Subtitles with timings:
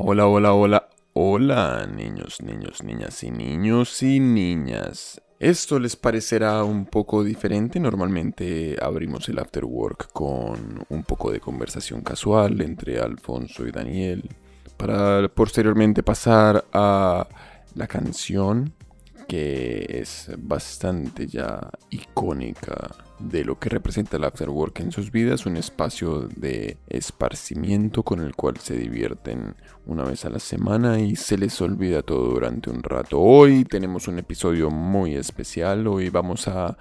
[0.00, 5.20] Hola, hola, hola, hola, niños, niños, niñas y niños y niñas.
[5.40, 7.80] Esto les parecerá un poco diferente.
[7.80, 14.22] Normalmente abrimos el after work con un poco de conversación casual entre Alfonso y Daniel
[14.76, 17.26] para posteriormente pasar a
[17.74, 18.72] la canción
[19.26, 25.56] que es bastante ya icónica de lo que representa el Afterwork en sus vidas, un
[25.56, 31.36] espacio de esparcimiento con el cual se divierten una vez a la semana y se
[31.36, 33.20] les olvida todo durante un rato.
[33.20, 36.76] Hoy tenemos un episodio muy especial, hoy vamos a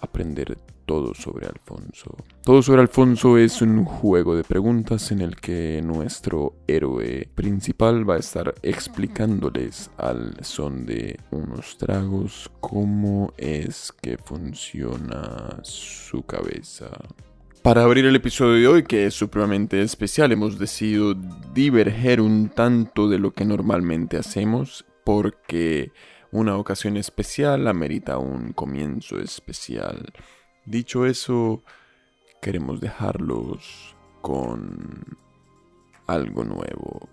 [0.00, 2.16] aprender todo sobre Alfonso.
[2.42, 8.14] Todo sobre Alfonso es un juego de preguntas en el que nuestro héroe principal va
[8.14, 16.90] a estar explicándoles al son de unos tragos cómo es que funciona su cabeza.
[17.62, 21.14] Para abrir el episodio de hoy, que es supremamente especial, hemos decidido
[21.52, 25.90] diverger un tanto de lo que normalmente hacemos porque
[26.30, 30.12] una ocasión especial amerita un comienzo especial.
[30.66, 31.62] Dicho eso,
[32.42, 35.16] queremos dejarlos con
[36.08, 37.08] algo nuevo.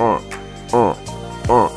[0.00, 0.18] Ah,
[0.72, 0.96] ah,
[1.48, 1.68] ah,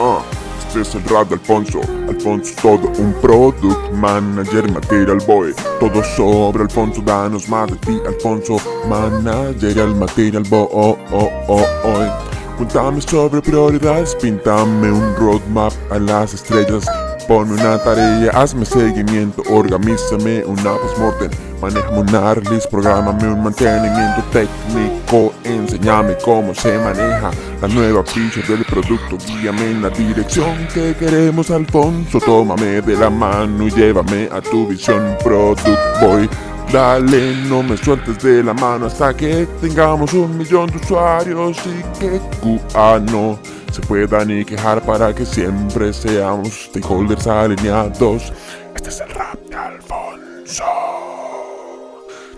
[0.00, 0.24] ah.
[0.66, 1.80] Este es el rap de Alfonso.
[2.08, 5.54] Alfonso todo un product manager, material boy.
[5.78, 8.56] Todo sobre Alfonso, danos más de ti, Alfonso.
[8.88, 12.29] Managerial, material boy.
[12.60, 16.84] Cuéntame sobre prioridades, píntame un roadmap a las estrellas.
[17.26, 21.30] Ponme una tarea, hazme seguimiento, organízame una postmortem.
[21.62, 25.32] Manejame un ARLIS, prográmame un mantenimiento técnico.
[25.44, 27.30] Enséñame cómo se maneja
[27.62, 29.16] la nueva feature del producto.
[29.26, 32.18] Guíame en la dirección que queremos, Alfonso.
[32.20, 35.66] Tómame de la mano y llévame a tu visión, Product
[36.02, 36.28] Boy.
[36.72, 41.98] Dale, no me sueltes de la mano hasta que tengamos un millón de usuarios y
[41.98, 43.40] que QA no
[43.72, 48.32] se pueda ni quejar para que siempre seamos stakeholders alineados.
[48.76, 50.64] Este es el rap de Alfonso.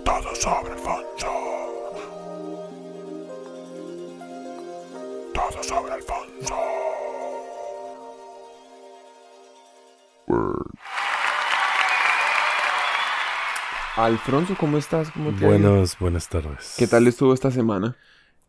[0.03, 1.27] Todo sobre Alfonso.
[5.35, 6.55] Todo sobre Alfonso.
[10.27, 11.22] Word.
[13.97, 15.11] Alfonso, ¿cómo estás?
[15.11, 15.45] ¿Cómo te?
[15.45, 16.77] Buenas, buenas tardes.
[16.79, 17.97] ¿Qué tal estuvo esta semana?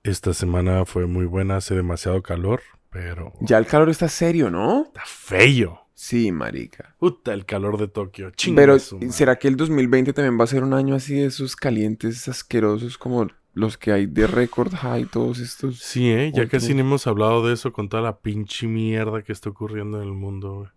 [0.04, 4.84] Esta semana fue muy buena, hace demasiado calor, pero Ya el calor está serio, ¿no?
[4.86, 5.82] está feo.
[5.94, 6.96] Sí, marica.
[6.98, 8.32] Puta, el calor de Tokio.
[8.32, 8.78] Chinga Pero.
[8.80, 12.98] ¿será que el 2020 también va a ser un año así de esos calientes asquerosos
[12.98, 15.80] como los que hay de Record High, todos estos?
[15.80, 16.32] Sí, ¿eh?
[16.34, 20.02] Ya casi ni hemos hablado de eso con toda la pinche mierda que está ocurriendo
[20.02, 20.70] en el mundo, güey.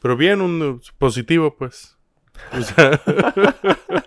[0.00, 1.96] Pero bien, un positivo, pues.
[2.52, 3.00] O sea,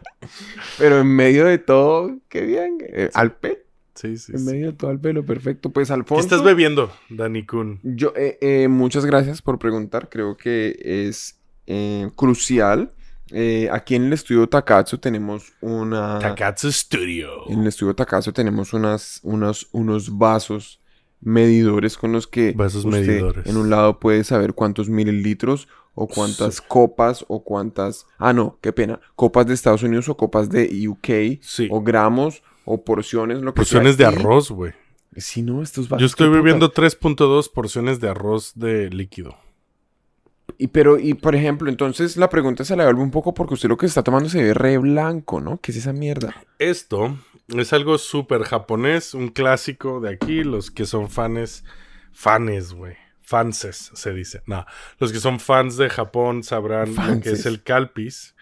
[0.78, 2.78] Pero en medio de todo, qué bien.
[2.81, 3.57] eh, al pelo.
[3.95, 4.45] sí, sí, En sí.
[4.45, 5.69] medio de todo al pelo, perfecto.
[5.72, 6.23] Pues ¿Qué Alfonso.
[6.23, 7.79] estás bebiendo, Dani Kun?
[7.84, 10.09] Yo, eh, eh, muchas gracias por preguntar.
[10.09, 11.35] Creo que es
[12.16, 12.91] crucial.
[13.72, 16.17] Aquí en el estudio Takatsu tenemos una.
[16.19, 17.47] Takatsu Studio.
[17.50, 20.78] En el estudio Takatsu tenemos unas, unos, unos vasos
[21.22, 23.46] medidores con los que Vasos usted medidores.
[23.46, 28.06] en un lado puede saber cuántos mililitros o cuántas copas o cuántas...
[28.18, 29.02] Ah, no, qué pena.
[29.16, 31.68] Copas de Estados Unidos o copas de UK Sí.
[31.72, 34.09] o gramos o porciones, lo que Porciones sea.
[34.12, 34.72] de arroz, güey.
[35.18, 35.90] Sí, no, estos.
[35.90, 39.35] Yo estoy bebiendo 3.2 porciones de arroz de líquido.
[40.58, 43.69] Y pero, y por ejemplo, entonces la pregunta se la vuelve un poco porque usted
[43.69, 45.59] lo que está tomando se ve re blanco, ¿no?
[45.62, 46.35] ¿Qué es esa mierda?
[46.59, 47.18] Esto
[47.58, 50.44] es algo súper japonés, un clásico de aquí.
[50.44, 51.64] Los que son fans,
[52.12, 52.96] fanes, güey.
[53.22, 54.42] Fanses se dice.
[54.48, 54.66] No,
[54.98, 58.36] los que son fans de Japón sabrán lo que es el calpis.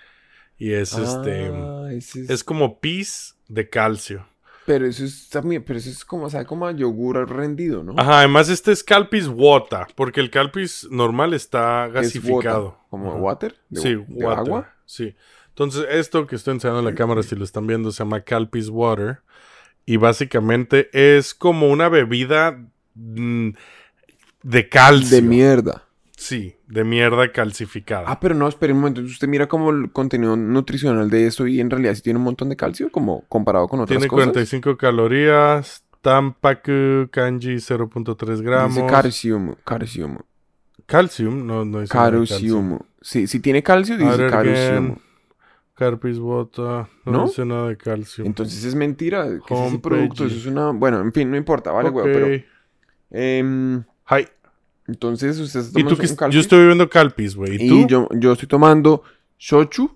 [0.58, 1.52] Y es este.
[1.54, 4.26] Ah, ese es- Es como pis de calcio.
[4.66, 7.94] Pero eso es también, pero eso es como, sabe como a yogur rendido, ¿no?
[7.98, 12.78] Ajá, además este es calpis wota, porque el calpis normal está Es gasificado.
[12.90, 14.40] como water, de, sí, de water.
[14.40, 14.74] agua.
[14.86, 15.16] Sí.
[15.58, 18.70] Entonces, esto que estoy enseñando en la cámara, si lo están viendo, se llama Calpis
[18.70, 19.22] Water.
[19.88, 22.64] Y básicamente es como una bebida
[22.94, 23.50] mm,
[24.44, 25.16] de calcio.
[25.16, 25.84] De mierda.
[26.16, 28.04] Sí, de mierda calcificada.
[28.08, 29.02] Ah, pero no, espere un momento.
[29.02, 32.50] Usted mira como el contenido nutricional de esto y en realidad sí tiene un montón
[32.50, 34.26] de calcio, como comparado con otras Tiene cosas.
[34.26, 35.84] 45 calorías.
[36.02, 38.76] Tampaku kanji 0.3 gramos.
[38.76, 40.18] Dice calcium, calcium,
[40.86, 42.78] Calcium, no, no dice calcium.
[43.02, 44.98] Sí, si tiene calcio, dice calcium.
[45.78, 47.26] Calpis Water, no, ¿No?
[47.26, 48.26] dice nada de calcio.
[48.26, 49.28] Entonces es mentira.
[49.46, 50.26] ¿Qué es ese producto?
[50.26, 50.72] Eso es una...
[50.72, 52.44] Bueno, en fin, no importa, vale, güey, pero...
[53.12, 54.28] Em, Hi.
[54.88, 56.08] entonces usted está ¿Y tú qué?
[56.08, 56.30] un calcio.
[56.32, 57.56] Yo estoy bebiendo Calpis, güey.
[57.62, 57.88] ¿Y Y tú?
[57.88, 59.04] yo, yo estoy tomando
[59.38, 59.92] shochu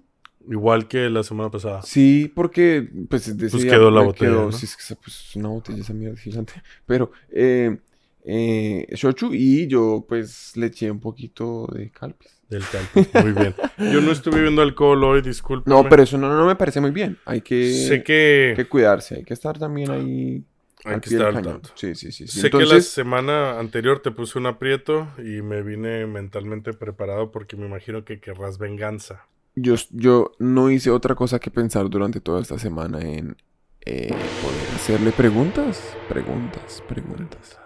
[0.49, 1.81] Igual que la semana pasada.
[1.83, 4.51] Sí, porque pues, Pues quedó la botella, quedó- ¿no?
[4.51, 6.53] sí, es que pues, es una botella esa mierda gigante.
[6.85, 7.77] Pero, eh,
[8.23, 12.40] eh, shochu y yo pues le eché un poquito de calpis.
[12.51, 13.09] Del calpis.
[13.23, 13.55] Muy bien.
[13.77, 15.69] Yo no estuve bebiendo alcohol hoy, disculpe.
[15.69, 17.17] No, pero eso no, no me parece muy bien.
[17.25, 20.43] Hay que, Sé que, que cuidarse, hay que estar también ahí
[20.83, 21.69] hay que estar al tanto.
[21.75, 22.27] Sí, sí, sí.
[22.27, 22.41] sí.
[22.41, 27.55] Sé que la semana anterior te puse un aprieto y me vine mentalmente preparado porque
[27.55, 29.25] me imagino que querrás venganza.
[29.55, 33.37] yo, yo no hice otra cosa que pensar durante toda esta semana en
[33.85, 37.57] eh, poder hacerle preguntas, preguntas, preguntas.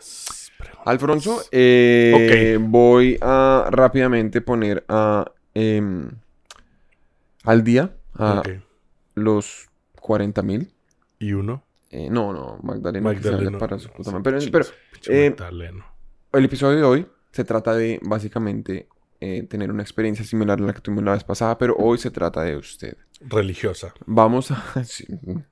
[0.85, 6.09] Alfonso, eh, voy a rápidamente poner a, em,
[7.43, 8.41] al día a
[9.15, 9.69] los
[9.99, 10.71] 40 mil.
[11.19, 11.63] ¿Y uno?
[11.89, 13.57] Eh, no, no, Magdalena, Magdaleno.
[13.57, 14.23] para su puta madre.
[14.23, 15.85] Pero, Pinche- pero pinche eh, Magdaleno.
[16.33, 18.87] el episodio de hoy se trata de básicamente
[19.21, 22.11] eh, tener una experiencia similar a la que tuvimos la vez pasada, pero hoy se
[22.11, 22.97] trata de usted.
[23.21, 23.93] Religiosa.
[24.05, 25.05] Vamos a, sí,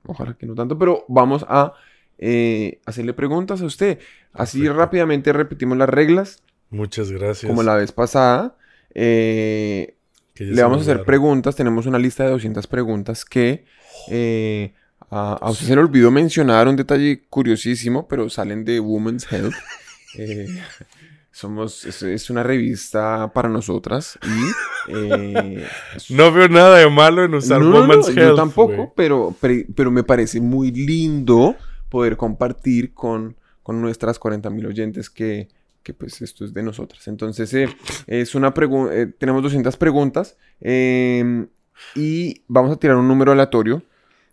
[0.06, 1.72] ojalá que no tanto, pero vamos a
[2.18, 3.98] eh, hacerle preguntas a usted.
[4.32, 4.78] Así Perfecto.
[4.78, 7.48] rápidamente repetimos las reglas, Muchas gracias.
[7.48, 8.56] como la vez pasada.
[8.94, 9.96] Eh,
[10.36, 11.54] le vamos a hacer preguntas.
[11.56, 13.64] Tenemos una lista de 200 preguntas que
[14.10, 14.72] eh,
[15.10, 19.54] a, a usted se le olvidó mencionar un detalle curiosísimo, pero salen de Women's Health.
[20.16, 20.46] Eh,
[21.32, 24.92] somos, es, es una revista para nosotras y...
[24.94, 25.66] eh,
[26.10, 28.36] No veo nada de malo en usar no, no, no, Women's yo Health.
[28.36, 29.34] tampoco, pero,
[29.74, 31.56] pero me parece muy lindo
[31.94, 35.48] poder compartir con, con nuestras 40 mil oyentes que,
[35.84, 37.06] que pues esto es de nosotras.
[37.06, 37.68] Entonces, eh,
[38.08, 41.46] es una pregunta, tenemos 200 preguntas eh,
[41.94, 43.82] y vamos a tirar un número aleatorio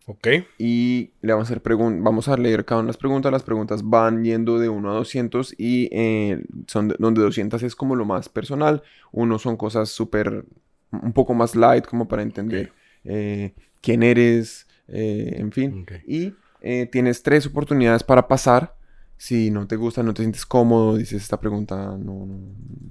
[0.08, 0.28] Ok.
[0.58, 1.62] y le vamos a hacer
[2.02, 3.32] vamos a leer cada una de las preguntas.
[3.32, 7.76] Las preguntas van yendo de 1 a 200 y eh, son de- donde 200 es
[7.76, 8.82] como lo más personal.
[9.12, 10.46] Uno son cosas súper,
[10.92, 12.74] un poco más light como para entender
[13.04, 15.84] eh, quién eres, eh, en fin.
[15.84, 15.92] Ok.
[16.08, 18.76] Y eh, tienes tres oportunidades para pasar.
[19.18, 22.40] Si no te gusta, no te sientes cómodo, dices esta pregunta no, no,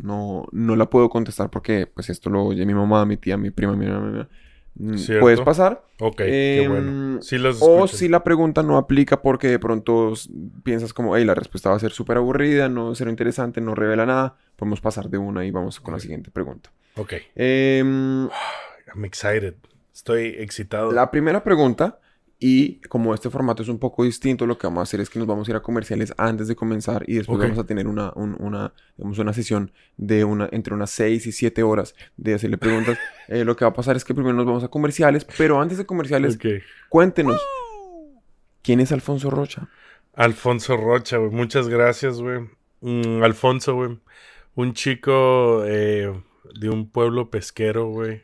[0.01, 3.51] no, no la puedo contestar porque pues esto lo oye mi mamá, mi tía, mi
[3.51, 4.29] prima, mi mamá.
[4.77, 5.21] Mm, Cierto.
[5.23, 5.85] Puedes pasar.
[5.99, 7.23] Ok, qué Em, bueno.
[7.23, 10.13] Sí los O si la pregunta no aplica porque de pronto
[10.63, 14.07] piensas como, hey, la respuesta va a ser súper aburrida, no será interesante, no revela
[14.07, 16.03] nada, podemos pasar de una y vamos con la Ok.
[16.03, 16.71] siguiente pregunta.
[16.97, 17.15] Ok.
[17.35, 18.27] Em,
[18.95, 19.55] I'm excited.
[19.93, 20.93] Estoy excitado.
[20.93, 21.99] la primera pregunta,
[22.43, 25.19] y como este formato es un poco distinto, lo que vamos a hacer es que
[25.19, 28.13] nos vamos a ir a comerciales antes de comenzar y después vamos a tener una,
[28.17, 32.57] un- una, digamos, una sesión de una, entre unas 6 y 7 horas de hacerle
[32.59, 32.99] preguntas.
[33.29, 35.79] Eh, lo que va a pasar es que primero nos vamos a comerciales, pero antes
[35.79, 36.37] de comerciales,
[36.89, 37.41] cuéntenos,
[38.63, 39.69] ¿quién es Alfonso Rocha?
[40.15, 41.31] Alfonso Rocha, güey.
[41.31, 42.49] Muchas gracias, güey.
[42.81, 43.99] Mm, Alfonso, güey.
[44.57, 46.13] Un chico eh,
[46.59, 48.23] de un pueblo pesquero, güey.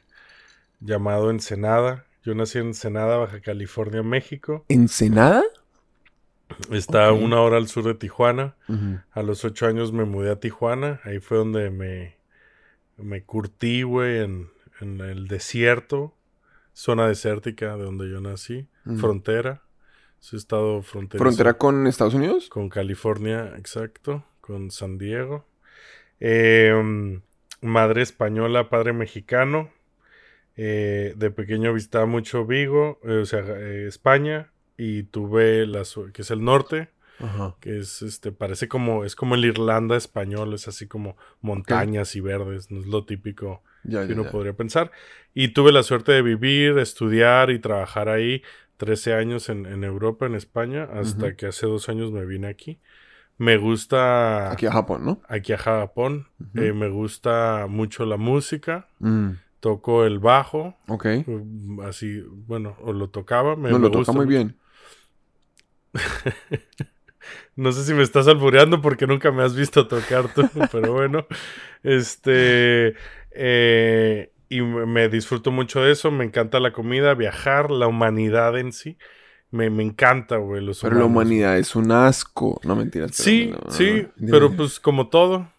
[0.80, 2.05] Llamado Ensenada.
[2.26, 4.64] Yo nací en Ensenada, Baja California, México.
[4.68, 5.44] ¿Ensenada?
[6.72, 8.56] Está a una hora al sur de Tijuana.
[9.12, 10.98] A los ocho años me mudé a Tijuana.
[11.04, 12.16] Ahí fue donde me,
[12.96, 14.50] me curtí, güey, en,
[14.80, 16.14] en el desierto.
[16.72, 18.66] Zona desértica de donde yo nací.
[18.98, 19.62] Frontera.
[20.20, 21.22] Es estado fronterizo.
[21.22, 22.48] ¿Frontera con Estados Unidos?
[22.48, 24.24] Con California, exacto.
[24.40, 25.46] Con San Diego.
[26.18, 27.20] Eh,
[27.60, 29.70] madre española, padre mexicano.
[30.56, 34.52] Eh, de pequeño visitaba mucho Vigo, eh, o sea, eh, España.
[34.78, 35.82] Y tuve la
[36.12, 37.56] que es el norte, Ajá.
[37.60, 42.20] que es este, parece como, es como el Irlanda español, es así como montañas y
[42.20, 44.30] verdes, no es lo típico Ya, que ya, uno ya.
[44.30, 44.90] podría pensar.
[45.32, 48.42] Y tuve la suerte de vivir, estudiar y trabajar ahí
[48.76, 52.78] 13 años en, en Europa, en España, hasta que hace dos años me vine aquí.
[53.38, 55.22] Me gusta Aquí a Japón, ¿no?
[55.28, 59.30] aquí a Japón, eh, me gusta mucho la música, Mm,
[59.66, 61.06] toco el bajo, ok.
[61.26, 63.56] mm, así, bueno, o lo tocaba.
[63.56, 64.56] Me, No, me lo toca muy bien.
[67.56, 71.26] No sé si me estás albureando porque nunca me has visto tocar tú, pero bueno.
[71.82, 72.94] Este.
[73.32, 76.12] eh, y me disfruto mucho de eso.
[76.12, 78.96] Me encanta la comida, viajar, la humanidad en sí.
[79.50, 82.60] Me, me encanta, güey, los Pero la humanidad es un asco.
[82.62, 83.16] No mentiras.
[83.16, 84.30] Sí, no, no, sí, no.
[84.30, 85.50] pero pues como todo.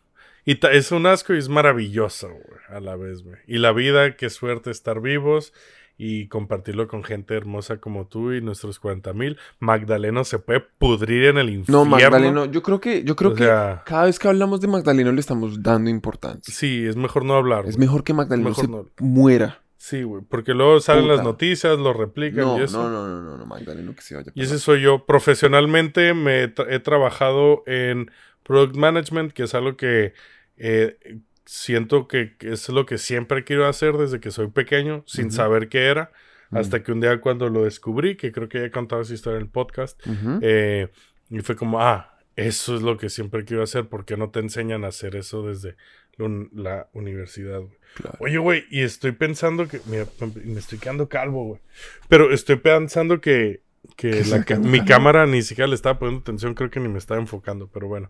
[0.47, 3.35] Y es un asco y es maravilloso, güey, a la vez, güey.
[3.47, 5.53] Y la vida, qué suerte estar vivos
[5.97, 9.37] y compartirlo con gente hermosa como tú y nuestros 40 mil.
[9.59, 11.83] Magdaleno se puede pudrir en el infierno.
[11.83, 15.11] No, Magdaleno, yo creo que, yo creo O que cada vez que hablamos de Magdaleno
[15.11, 16.53] le estamos dando importancia.
[16.53, 17.65] Sí, es mejor no hablar.
[17.65, 17.85] Es güey.
[17.87, 18.85] mejor que Magdaleno Mejor se no.
[18.99, 19.61] muera.
[19.75, 21.15] Sí, güey, porque luego salen Puta.
[21.15, 22.81] las noticias, lo replican No, y eso.
[22.81, 24.31] no, no, no, no, no, Magdaleno que se vaya.
[24.33, 25.05] Y ese soy yo.
[25.05, 28.11] Profesionalmente me tra- he trabajado en
[28.43, 30.13] Product Management, que es algo que
[30.57, 30.97] eh,
[31.45, 35.85] siento que es lo que siempre quiero hacer desde que soy pequeño, sin saber qué
[35.85, 36.11] era.
[36.51, 39.37] Hasta que un día cuando lo descubrí, que creo que ya he contado esa historia
[39.37, 39.99] en el podcast,
[40.41, 40.87] eh,
[41.29, 44.39] y fue como, ah, eso es lo que siempre quiero hacer, ¿por qué no te
[44.39, 45.75] enseñan a hacer eso desde
[46.15, 47.59] la un- la universidad?
[47.59, 47.75] güey?
[47.95, 48.17] Claro.
[48.21, 50.05] Oye, güey, y estoy pensando que, mira,
[50.45, 51.61] me estoy quedando calvo, güey.
[52.07, 53.61] Pero estoy pensando que,
[53.95, 57.19] que la mi cámara ni siquiera le estaba poniendo atención, creo que ni me estaba
[57.19, 58.09] enfocando, pero bueno.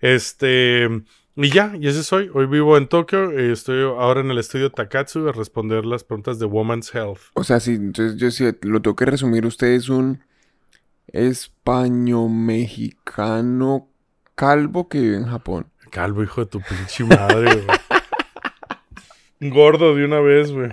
[0.00, 0.88] Este,
[1.36, 2.30] y ya, y ese soy.
[2.32, 6.38] Hoy vivo en Tokio, eh, estoy ahora en el estudio Takatsu a responder las preguntas
[6.38, 7.20] de Woman's Health.
[7.34, 9.44] O sea, sí, entonces yo sí lo tengo que resumir.
[9.44, 10.24] Usted es un
[11.08, 13.88] español-mexicano
[14.34, 15.66] calvo que vive en Japón.
[15.90, 17.78] Calvo, hijo de tu pinche madre, güey.
[19.40, 20.72] Gordo de una vez, güey.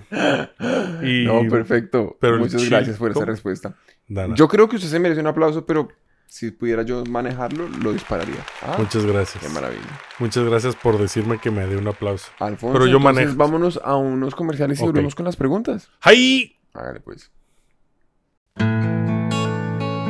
[1.01, 1.25] Y...
[1.25, 2.17] No, perfecto.
[2.21, 3.75] pero Muchas gracias por esa respuesta.
[4.07, 5.87] Yo creo que usted se merece un aplauso, pero
[6.27, 8.43] si pudiera yo manejarlo, lo dispararía.
[8.61, 9.43] Ah, Muchas gracias.
[9.43, 9.81] qué maravilla.
[10.19, 12.31] Muchas gracias por decirme que me dé un aplauso.
[12.39, 13.37] Alfonso, Pero yo entonces manejo.
[13.37, 15.89] vámonos a unos comerciales y volvemos con las preguntas.
[16.01, 16.57] ¡Ay!
[16.73, 17.31] Hágale pues.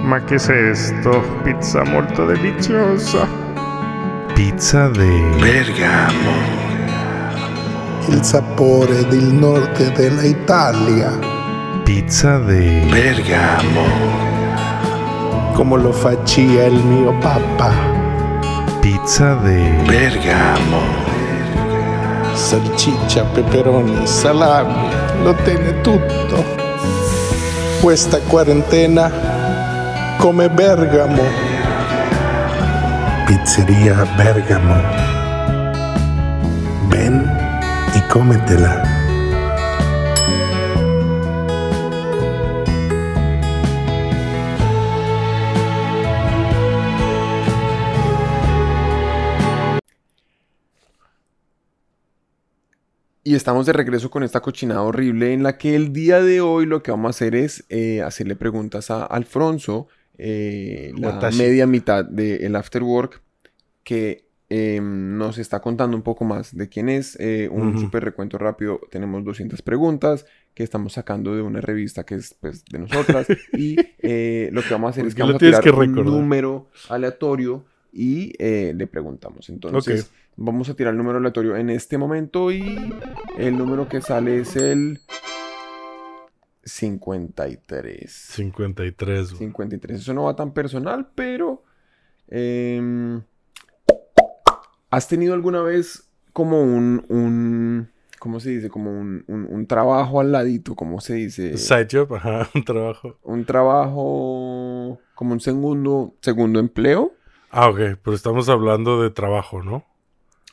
[0.05, 1.21] Ma che è esto?
[1.43, 3.25] Pizza molto deliziosa.
[4.35, 5.05] Pizza de...
[8.09, 11.17] il sapore del nord della Italia,
[11.83, 12.81] Pizza de...
[15.53, 17.71] come lo faccia il mio papà.
[18.79, 19.59] Pizza de...
[22.33, 24.89] Salsiccia, peperoni, salami,
[25.23, 26.43] lo tiene tutto.
[27.81, 29.11] Questa quarantena
[30.17, 31.23] come Bergamo.
[33.25, 34.81] Pizzeria Bergamo.
[36.87, 37.29] Ven
[37.93, 38.92] y cómetela.
[53.24, 56.65] Y estamos de regreso con esta cochinada horrible en la que el día de hoy
[56.65, 59.88] lo que vamos a hacer es eh, hacerle preguntas a Alfonso,
[60.18, 63.22] eh, la media mitad del After Work,
[63.84, 67.18] que eh, nos está contando un poco más de quién es.
[67.20, 67.80] eh, un Ujú.
[67.80, 72.65] súper recuento rápido, tenemos 200 preguntas que estamos sacando de una revista que es pues,
[72.65, 73.25] de nosotras.
[73.53, 75.96] y eh, lo que vamos a hacer ¿Por es que vamos a tirar que un
[75.96, 79.50] número aleatorio y eh, le preguntamos.
[79.50, 82.63] Entonces, vamos a tirar el número aleatorio en este momento y
[83.38, 85.00] el número que sale es el
[86.63, 88.12] 53.
[88.12, 89.38] 53, güey.
[89.39, 90.00] 53.
[90.00, 91.63] Eso no va tan personal, pero...
[92.27, 93.21] em,
[94.89, 97.05] ¿Has tenido alguna vez como un...
[97.09, 98.69] un ¿Cómo se dice?
[98.69, 101.57] Como un, un- un trabajo al ladito, ¿cómo se dice?
[101.57, 103.19] Side job, ajá, un trabajo.
[103.23, 107.13] Un trabajo como un segundo, segundo empleo.
[107.55, 109.86] Ah, ok, pero estamos hablando de trabajo, ¿no?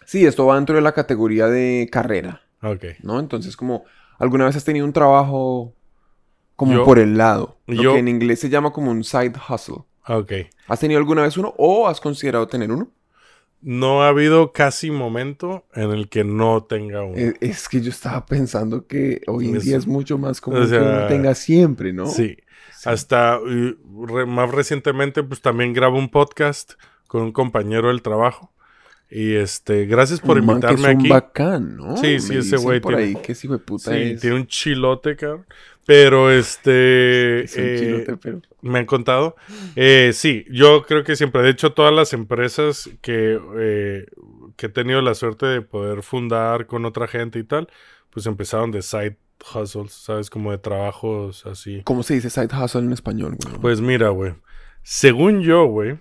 [0.05, 2.85] Sí, esto va dentro de la categoría de carrera, Ok.
[3.03, 3.19] ¿no?
[3.19, 3.85] Entonces, como,
[4.19, 5.73] ¿alguna vez has tenido un trabajo
[6.57, 7.57] como Yo- por el lado?
[7.67, 9.85] Lo yo- que en inglés se llama como un side hustle.
[10.05, 10.33] Ah, Ok.
[10.69, 12.91] ¿Has tenido alguna vez uno o has considerado tener uno?
[13.63, 17.17] No ha habido casi momento en el que no tenga uno.
[17.17, 20.67] Eh, Es que yo estaba pensando que hoy en día es mucho más común O
[20.67, 22.07] sea, que uno tenga siempre, ¿no?
[22.07, 22.37] Sí.
[22.87, 23.75] Hasta eh,
[24.07, 26.73] re- más recientemente, pues también grabo un podcast
[27.09, 28.53] con un compañero del trabajo.
[29.13, 31.09] Y este, gracias por Un man que invitarme es un aquí.
[31.09, 31.97] bacán, ¿no?
[31.97, 34.37] Sí, sí, Me ese güey por tiene- ahí ese hijo de puta Sí, es, tiene
[34.37, 35.47] un chilote, cabrón.
[35.85, 37.41] Pero este.
[37.43, 38.41] es un eh, chilote, pero...
[38.63, 39.35] me han contado.
[39.75, 41.43] Eh, sí, yo creo que siempre.
[41.43, 44.07] De hecho, todas las empresas que, eh,
[44.57, 47.69] que he tenido la suerte de poder fundar con otra gente y tal,
[48.11, 49.17] pues empezaron de side
[49.55, 50.31] hustles, ¿sabes?
[50.31, 51.83] Como de trabajos así.
[51.85, 53.59] ¿Cómo se dice side hustle en español, güey?
[53.61, 54.35] Pues mira, güey.
[54.83, 55.99] Según yo, güey.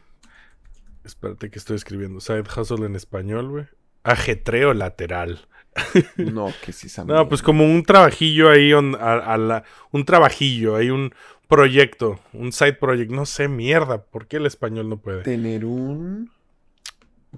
[1.04, 2.20] Espérate que estoy escribiendo.
[2.20, 3.66] Side hustle en español, güey.
[4.04, 5.46] Ajetreo lateral.
[6.18, 10.04] No, que sí, esa No, pues como un trabajillo ahí, on- a, a la- un
[10.04, 11.14] trabajillo, hay un
[11.48, 15.24] proyecto, un side project, no sé, mierda, ¿por qué el español no puede?
[15.24, 16.32] Tener un...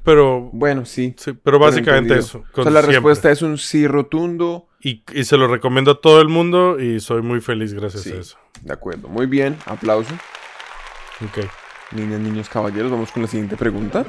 [0.03, 1.13] Pero, Bueno, sí.
[1.17, 2.43] sí, pero básicamente eso.
[2.53, 2.95] O sea, la siempre.
[2.95, 4.67] respuesta es un sí rotundo.
[4.81, 8.11] Y, y se lo recomiendo a todo el mundo y soy muy feliz gracias Sí.
[8.13, 8.37] a eso.
[8.61, 9.07] De acuerdo.
[9.09, 9.57] Muy bien.
[9.65, 10.13] Aplauso.
[11.23, 11.45] Ok.
[11.95, 14.05] Niñas, niños, caballeros, vamos con la siguiente pregunta.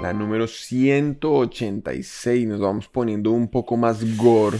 [0.00, 2.46] La número 186.
[2.46, 4.58] Nos vamos poniendo un poco más gore.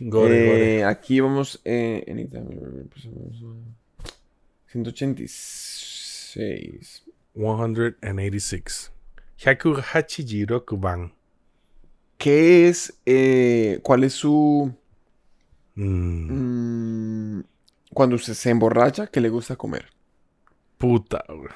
[0.00, 0.78] Gore, gore.
[0.78, 2.56] Eh, Aquí vamos eh, en Italia,
[2.90, 3.06] pues,
[4.68, 7.04] 186.
[7.34, 8.92] 186.
[9.38, 11.12] Hyaku Hachijiro Kuban.
[12.18, 12.94] ¿Qué es?
[13.06, 14.72] eh, ¿Cuál es su...
[15.74, 17.44] Mm, mm,
[17.94, 19.86] cuando usted se emborracha, ¿qué le gusta comer?
[20.78, 21.48] puta, güey.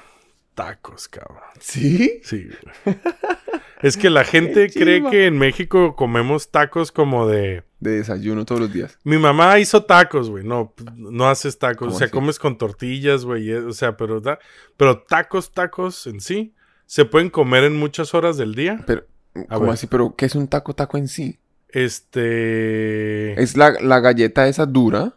[0.55, 1.43] Tacos, cabrón.
[1.59, 2.21] ¿Sí?
[2.23, 2.47] Sí,
[2.85, 2.97] güey.
[3.81, 7.63] Es que la gente cree que en México comemos tacos como de...
[7.79, 8.97] De desayuno todos los días.
[9.03, 10.43] Mi mamá hizo tacos, güey.
[10.43, 11.87] No, no haces tacos.
[11.87, 12.11] O ¿Cómo sea, así?
[12.13, 13.53] comes con tortillas, güey.
[13.53, 14.39] O sea, pero, da-
[14.77, 16.55] pero tacos, tacos en sí,
[16.87, 18.83] se pueden comer en muchas horas del día.
[18.87, 19.05] Pero,
[19.49, 19.85] ¿cómo así?
[19.85, 21.37] ¿Pero qué es un taco taco en sí?
[21.69, 23.39] Este...
[23.41, 25.16] ¿Es la, la galleta esa dura?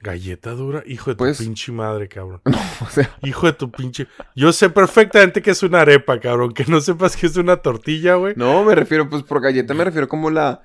[0.00, 0.82] Galleta dura.
[0.86, 2.40] Hijo de tu Pues- pinche madre, cabrón.
[2.80, 4.06] O sea, Hijo de tu pinche...
[4.36, 6.52] Yo sé perfectamente que es una arepa, cabrón.
[6.52, 8.34] Que no sepas que es una tortilla, güey.
[8.36, 10.62] no, me refiero, pues por galleta me refiero como la...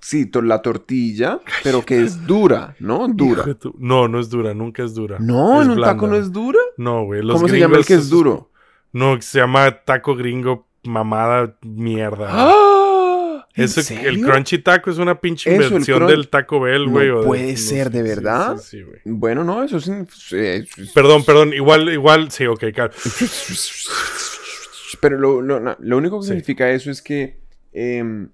[0.00, 3.08] Sí, to- la tortilla, pero que es dura, ¿no?
[3.08, 3.54] Dura.
[3.54, 4.52] tu- No, no es dura.
[4.52, 5.16] Nunca es dura.
[5.18, 6.58] No, Es en un blanda, taco no es dura.
[6.76, 7.22] No, güey.
[7.22, 8.50] los ¿Cómo se llama el que es duro?
[8.92, 12.28] No, se llama taco gringo mamada mierda.
[12.30, 12.63] ¡Ah!
[13.56, 17.08] ¿En Eso, el crunchy taco es una pinche Eso, del Taco Bell, No güey.
[17.10, 18.56] o de- puede ser, ¿de verdad?
[18.58, 18.98] Sí, sí, güey.
[19.04, 19.88] Bueno, no, eso es...
[20.32, 21.52] eh, Perdón, perdón.
[21.52, 22.92] Igual, igual, sí, ok, claro.
[25.00, 27.38] Pero lo, lo- lo único que significa eso es que
[27.72, 28.28] em,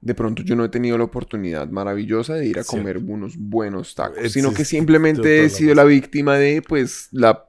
[0.00, 3.94] de pronto yo no he tenido la oportunidad maravillosa de ir a comer unos buenos
[3.94, 7.46] tacos, sino que simplemente he sido la víctima de pues la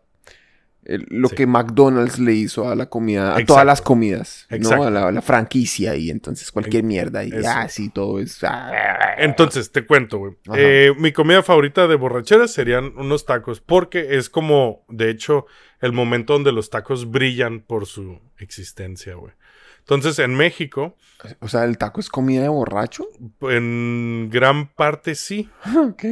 [0.85, 1.35] el- lo Sí.
[1.35, 3.53] que McDonald's le hizo a la comida, a Exacto.
[3.53, 4.77] todas las comidas, Exacto.
[4.77, 4.83] ¿no?
[4.87, 7.47] A la, a la franquicia y entonces cualquier mierda y Eso.
[7.49, 8.43] ah, sí, todo es...
[8.43, 8.71] ah.
[9.17, 10.33] Entonces, te cuento, güey.
[10.55, 15.45] Eh, mi comida favorita de borracheras serían unos tacos, porque es como, de hecho,
[15.81, 19.33] el momento donde los tacos brillan por su existencia, güey.
[19.79, 20.95] Entonces, en México,
[21.39, 23.05] O sea, el taco es comida de borracho.
[23.41, 25.49] en gran parte sí.
[25.77, 26.03] ok.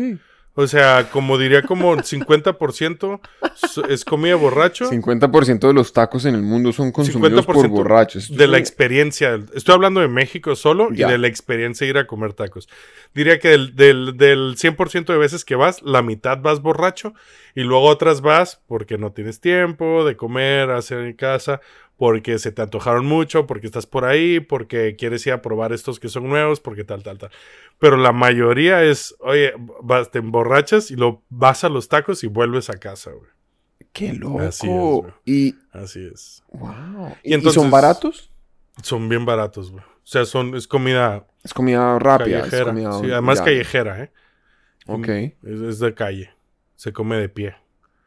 [0.54, 3.20] O sea, como diría como 50%
[3.56, 7.70] so- es comida borracho 50% de los tacos en el mundo son consumidos por 50%
[7.70, 8.24] borrachos.
[8.26, 9.40] Esto de la un- experiencia.
[9.54, 11.08] Estoy hablando de México solo Ya.
[11.08, 12.68] y de la experiencia de ir a comer tacos.
[13.14, 17.14] Diría que del, del, del 100% de veces que vas, la mitad vas borracho
[17.56, 21.62] y luego otras vas porque no tienes tiempo de comer, hacer en casa,
[22.02, 26.00] porque se te antojaron mucho, porque estás por ahí, porque quieres ir a probar estos
[26.00, 27.30] que son nuevos, porque tal, tal, tal.
[27.78, 29.54] Pero la mayoría es, oye,
[29.84, 33.30] vas, te emborrachas y luego vas a los tacos y vuelves a casa, güey.
[33.94, 34.40] ¡Qué loco!
[34.40, 35.14] Así es, güey.
[35.26, 35.56] y...
[35.72, 36.44] Así es.
[36.52, 37.16] ¡Wow!
[37.22, 38.32] Y ¿Y, entonces- son baratos?
[38.82, 39.84] Son bien baratos, güey.
[39.84, 42.48] O sea, son, es comida Es comida rápida.
[42.48, 42.94] Es comida...
[43.00, 43.46] Sí, además ya.
[43.46, 44.12] callejera, ¿eh?
[44.88, 45.08] Ok.
[45.08, 46.32] Es, es de calle.
[46.76, 47.56] Se come de pie.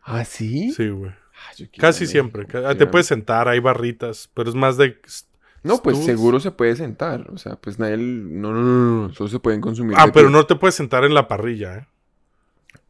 [0.02, 0.72] ¿Ah, sí?
[0.72, 1.12] Sí, güey.
[1.46, 2.46] Ah, Casi siempre.
[2.46, 4.98] Quiero Te puedes sentar, hay barritas, pero es más de...
[5.62, 6.04] No, pues stools.
[6.06, 7.30] seguro se puede sentar.
[7.30, 7.96] O sea, pues nadie...
[7.96, 9.14] No, no, no, no.
[9.14, 9.96] Solo se pueden consumir.
[9.98, 10.32] Ah, pero pie.
[10.36, 11.86] no te puedes sentar en la parrilla, ¿eh?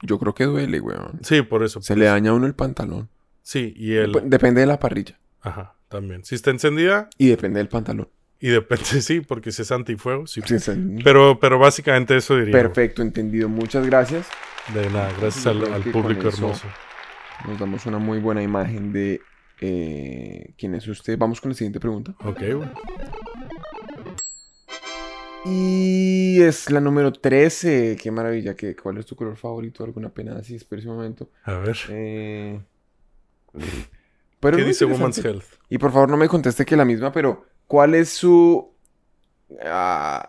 [0.03, 1.21] Yo creo que duele, weón.
[1.23, 1.81] Sí, por eso.
[1.83, 3.09] Se le daña a uno el pantalón.
[3.43, 4.11] Sí, y el...
[4.12, 5.19] Pues, Depende de la parrilla.
[5.40, 6.25] Ajá, también.
[6.25, 8.09] Si está encendida, Y depende del pantalón.
[8.40, 10.40] y depende, sí, porque si es antifuego, sí.
[10.45, 10.73] Sí, sí.
[11.05, 12.53] Pero, pero básicamente eso diría.
[12.53, 13.49] Perfecto, entendido.
[13.49, 14.27] Muchas gracias.
[14.75, 16.67] De nada, gracias al, al público eso- hermoso.
[17.47, 19.20] Nos damos una muy buena imagen de
[19.61, 21.18] eh, quién es usted.
[21.18, 22.14] Vamos con la siguiente pregunta.
[22.25, 22.68] Ok, güey.
[25.47, 27.99] Y es la número 13.
[28.01, 28.55] Qué maravilla.
[28.55, 29.85] ¿Qué, ¿Cuál es tu color favorito?
[29.85, 30.55] ¿Alguna pena así?
[30.55, 31.29] Espera un momento.
[31.44, 31.77] A ver.
[31.90, 32.61] Eh,
[34.40, 34.87] pero ¿Qué dice.
[34.87, 35.44] Woman's Health?
[35.68, 38.73] Y por favor no me conteste que la misma, pero ¿cuál es su...
[39.64, 40.29] ah,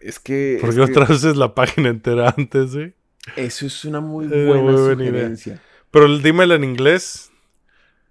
[0.00, 0.58] es que...
[0.60, 2.94] ¿Por es qué no que traduces la página entera antes, güey?
[3.36, 5.60] Eso es una muy Eh, buena muy buena idea.
[5.94, 7.30] Pero dímela en inglés.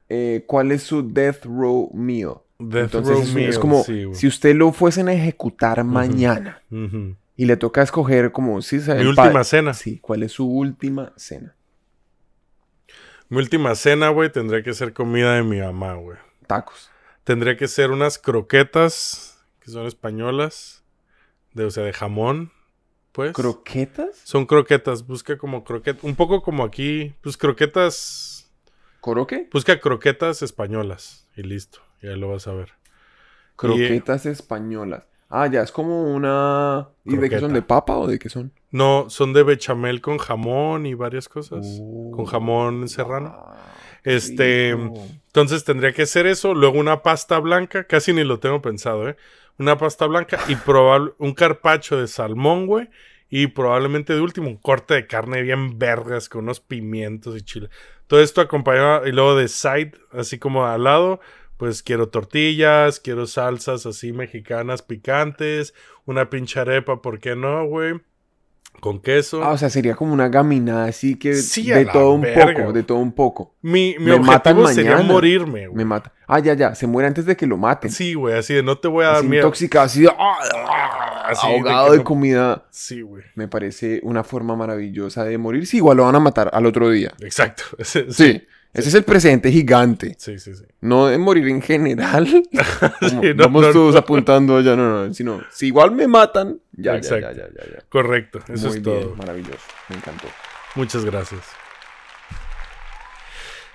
[0.07, 2.35] Eh, ¿Cuál es su death row meal?
[2.57, 4.15] Death Entonces Row es, es Meal, como sí, güey.
[4.15, 6.61] si usted lo fuesen a ejecutar mañana
[7.35, 9.73] y le toca escoger como sí, Mi última cena.
[9.73, 11.55] Sí, ¿cuál es su última cena?
[13.27, 16.17] Mi última cena, güey, tendría que ser comida de mi mamá, güey.
[16.47, 16.89] Tacos.
[17.25, 20.83] Tendría que ser unas croquetas, que son españolas,
[21.53, 22.51] de, o sea, de jamón,
[23.13, 23.33] pues.
[23.33, 24.19] ¿Croquetas?
[24.23, 28.51] son croquetas, busca como croquetas, un poco como aquí, pues croquetas,
[28.99, 29.47] ¿Coroque?
[29.53, 32.73] busca croquetas españolas y listo, ya lo vas a ver.
[33.55, 35.03] Croquetas españolas.
[35.29, 36.89] Ah, ya, es como una...
[37.05, 37.53] ¿Y de qué son?
[37.53, 38.51] ¿De papa o de qué son?
[38.69, 41.79] No, son de bechamel con jamón y varias cosas.
[41.81, 43.35] Oh, con jamón serrano.
[44.03, 44.69] qué Este.
[44.69, 49.15] Entonces tendría que ser eso, luego una pasta blanca, casi ni lo tengo pensado, ¿eh?
[49.57, 52.89] Una pasta blanca y probable un carpacho de salmón, güey.
[53.29, 57.69] Y probablemente de último un corte de carne bien vergas con unos pimientos y chile.
[58.07, 61.19] Todo esto acompañado y luego de side, así como al lado,
[61.57, 65.73] pues quiero tortillas, quiero salsas así mexicanas picantes,
[66.05, 68.01] una pinche arepa, ¿por qué no, güey?
[68.83, 69.41] Con queso.
[69.41, 72.73] Ah, o sea, sería como una gaminada así que Sí, de todo un verga, poco,
[72.73, 73.55] de todo un poco.
[73.61, 75.13] mi mi me matan objetivo sería mañana.
[75.13, 75.77] morirme, güey.
[75.77, 76.11] Me mata.
[76.27, 77.89] Ah, ya, ya, se muere antes de que lo maten.
[77.89, 79.43] Sí, güey, así de no te voy a dar Así miedo.
[79.43, 82.65] intoxicado, así, ah, Así de ahogado que de, no- comida.
[82.71, 83.23] Sí, güey.
[83.35, 85.65] Me parece una forma maravillosa de morir.
[85.65, 87.13] Sí, igual lo van a matar al otro día.
[87.21, 87.63] Exacto.
[87.83, 88.01] Sí.
[88.09, 88.43] Sí,
[88.73, 90.15] Ese es el presente gigante.
[90.17, 90.63] Sí, sí, sí.
[90.81, 92.25] No de morir en general.
[93.09, 93.99] como Sí, no, vamos no, todos no.
[93.99, 95.13] apuntando allá, no, no.
[95.13, 97.83] Sino, si igual me matan, ya, ya, ya, ya, ya, ya.
[97.89, 99.15] Correcto, eso Muy es bien, todo.
[99.15, 99.59] maravilloso.
[99.89, 100.27] Me encantó.
[100.75, 101.41] Muchas gracias.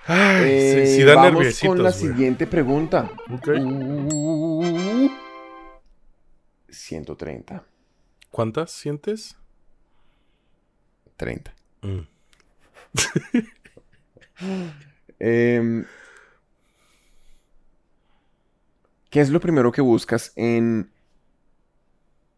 [0.06, 3.10] Ay, Eh, sí, sí da vamos con la siguiente pregunta.
[3.30, 3.48] Ok.
[3.60, 5.08] Uh,
[6.70, 7.62] 130.
[8.30, 9.36] ¿Cuántas sientes?
[11.16, 11.54] 30.
[11.82, 12.00] Mm.
[15.20, 15.84] Em,
[19.10, 20.90] ¿Qué es lo primero que buscas en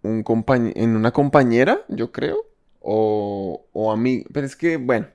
[0.02, 2.46] un compañ- en una compañera, yo creo?
[2.80, 4.24] O, o amigo.
[4.32, 5.06] Pero es que, bueno,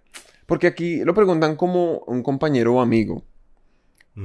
[0.45, 3.23] porque aquí lo preguntan como un compañero o amigo.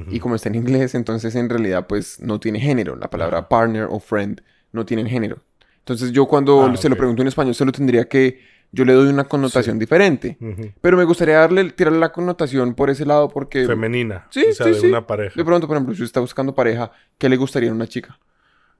[0.09, 2.95] Y como está en inglés, entonces en realidad pues no tiene género.
[2.95, 4.41] La palabra partner o friend
[4.73, 5.43] no tienen género.
[5.79, 8.39] Entonces yo cuando Ah, se lo pregunto en español se lo tendría que...
[8.73, 10.39] Yo le doy una connotación diferente.
[10.81, 13.67] Pero me gustaría darle, tirarle la connotación por ese lado porque...
[13.67, 14.29] Femenina.
[14.31, 14.87] Sí, o sea, sí, de sí.
[14.87, 15.35] una pareja.
[15.37, 18.19] De pronto, por ejemplo, si usted está buscando pareja, ¿qué le gustaría a una chica?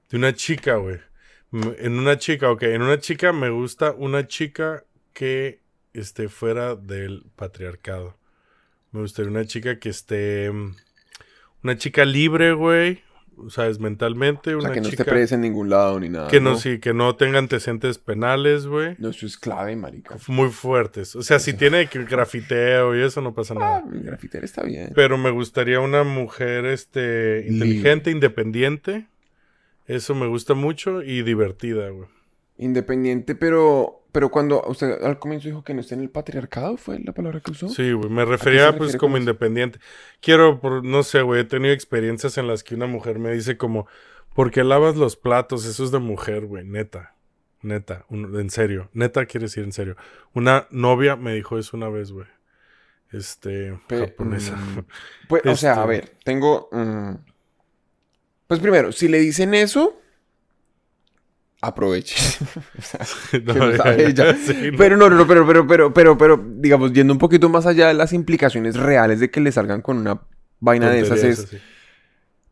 [0.09, 0.99] De una chica, güey.
[1.51, 2.63] En una chica, ok.
[2.63, 5.59] En una chica me gusta una chica que
[5.93, 8.17] esté fuera del patriarcado.
[8.91, 10.49] Me gustaría una chica que esté.
[10.51, 10.75] mm,
[11.63, 13.03] Una chica libre, güey.
[13.49, 13.79] ¿Sabes?
[13.79, 14.53] Mentalmente.
[14.53, 16.27] O Una sea, que no chica esté presa en ningún lado ni nada.
[16.27, 18.95] que no, sí, que no tenga antecedentes penales, güey.
[18.99, 20.17] No, eso es clave, marica.
[20.27, 21.15] Muy fuertes.
[21.15, 23.83] O sea, si tiene que grafiteo y eso no pasa Ah, nada.
[23.85, 24.91] mi grafitero está bien.
[24.93, 29.07] Pero me gustaría una mujer este inteligente, independiente.
[29.87, 32.07] Eso me gusta mucho y divertida, güey.
[32.57, 34.00] Independiente, pero...
[34.11, 37.39] Pero cuando usted al comienzo dijo que no está en el patriarcado, ¿fue la palabra
[37.39, 37.69] que usó?
[37.69, 39.79] Sí, güey, me refería pues como independiente.
[40.19, 43.55] Quiero, por, no sé, güey, he tenido experiencias en las que una mujer me dice
[43.57, 43.87] como,
[44.33, 45.65] ¿por qué lavas los platos?
[45.65, 47.15] Eso es de mujer, güey, neta,
[47.61, 49.95] neta, un- en serio, neta quiere decir en serio.
[50.33, 52.27] Una novia me dijo eso una vez, güey,
[53.13, 54.55] este, Pe- japonesa.
[54.57, 54.85] mm,
[55.29, 56.67] Pues, o sea, Este- a ver, tengo...
[56.73, 57.11] mm,
[58.47, 59.97] Pues primero, si le dicen eso,
[61.61, 62.15] aproveche.
[62.77, 63.05] O sea,
[63.45, 64.37] No, que no ya, sabe ya, ella.
[64.37, 64.77] sí, no.
[64.77, 67.87] Pero no, no, no, pero, pero, pero, pero, pero, digamos, yendo un poquito más allá
[67.87, 70.21] de las implicaciones reales de que le salgan con una
[70.59, 71.47] vaina de esas es...
[71.49, 71.57] sí.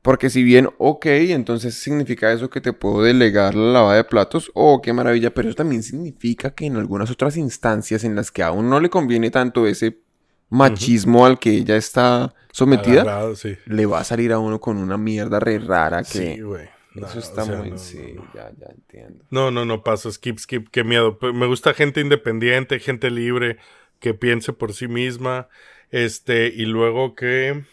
[0.01, 4.49] Porque si bien, ok, entonces significa eso que te puedo delegar la lavada de platos,
[4.53, 8.41] oh, qué maravilla, pero eso también significa que en algunas otras instancias en las que
[8.41, 9.99] a uno no le conviene tanto ese
[10.47, 13.57] machismo al que ella está sometida, Agarrado, sí.
[13.65, 16.35] le va a salir a uno con una mierda re rara que...
[16.35, 16.69] Sí, güey.
[16.93, 17.71] No, eso está o sea, muy...
[17.71, 19.25] no, sí, no, ya, ya entiendo.
[19.29, 20.11] No, no, no paso.
[20.11, 20.69] Skip, skip.
[20.71, 21.17] Qué miedo.
[21.33, 23.57] Me gusta gente independiente, gente libre,
[23.99, 25.49] que piense por sí misma.
[25.91, 27.63] Este, y luego que.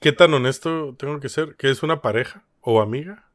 [0.00, 1.56] ¿Qué tan honesto tengo que ser?
[1.56, 3.30] ¿Que es una pareja o amiga?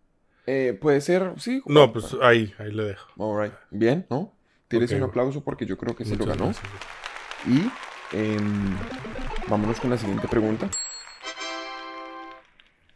[0.46, 1.62] Eh, puede ser, sí.
[1.66, 3.08] No, pues ahí, ahí le dejo.
[3.18, 3.54] All right.
[3.70, 4.34] Bien, ¿no?
[4.68, 6.46] Tienes Ok, un aplauso porque yo creo que se lo ganó.
[6.46, 6.72] gracias.
[7.46, 7.72] Y
[8.16, 8.78] em,
[9.48, 10.70] vámonos con la siguiente pregunta.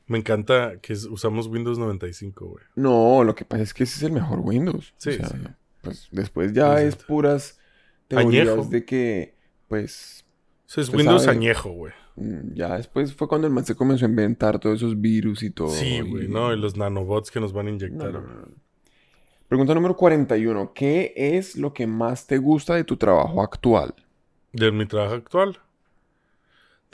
[0.08, 2.64] Me encanta que usamos Windows 95, güey.
[2.76, 4.94] No, lo que pasa es que ese es el mejor Windows.
[4.98, 5.38] Sí, O sea, sí.
[5.82, 7.60] Pues después ya es puras
[8.08, 8.70] teorías Añejo.
[8.70, 9.36] de que,
[9.68, 10.26] pues,
[10.68, 11.38] Eso es Windows sabe.
[11.38, 11.94] añejo, güey.
[12.18, 15.50] mm, ya después fue cuando el man se comenzó a inventar todos esos virus y
[15.52, 15.70] todo.
[15.70, 16.54] Sí, güey, y- ¿no?
[16.54, 18.14] Y los nanobots que nos van a inyectar.
[18.14, 18.34] no, güey.
[18.34, 18.66] no, no.
[19.48, 20.72] Pregunta número 41.
[20.74, 23.94] ¿Qué es lo que más te gusta de tu trabajo actual?
[24.54, 25.60] De mi trabajo actual.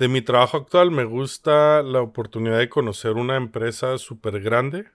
[0.01, 4.87] De mi trabajo actual me gusta la oportunidad de conocer una empresa súper grande.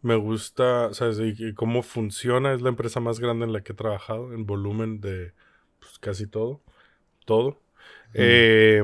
[0.00, 1.18] Me gusta, ¿sabes?
[1.18, 2.54] Y, y cómo funciona.
[2.54, 5.34] Es la empresa más grande en la que he trabajado, en volumen de
[5.80, 6.62] pues, casi todo.
[7.26, 7.60] Todo.
[8.14, 8.82] Eh,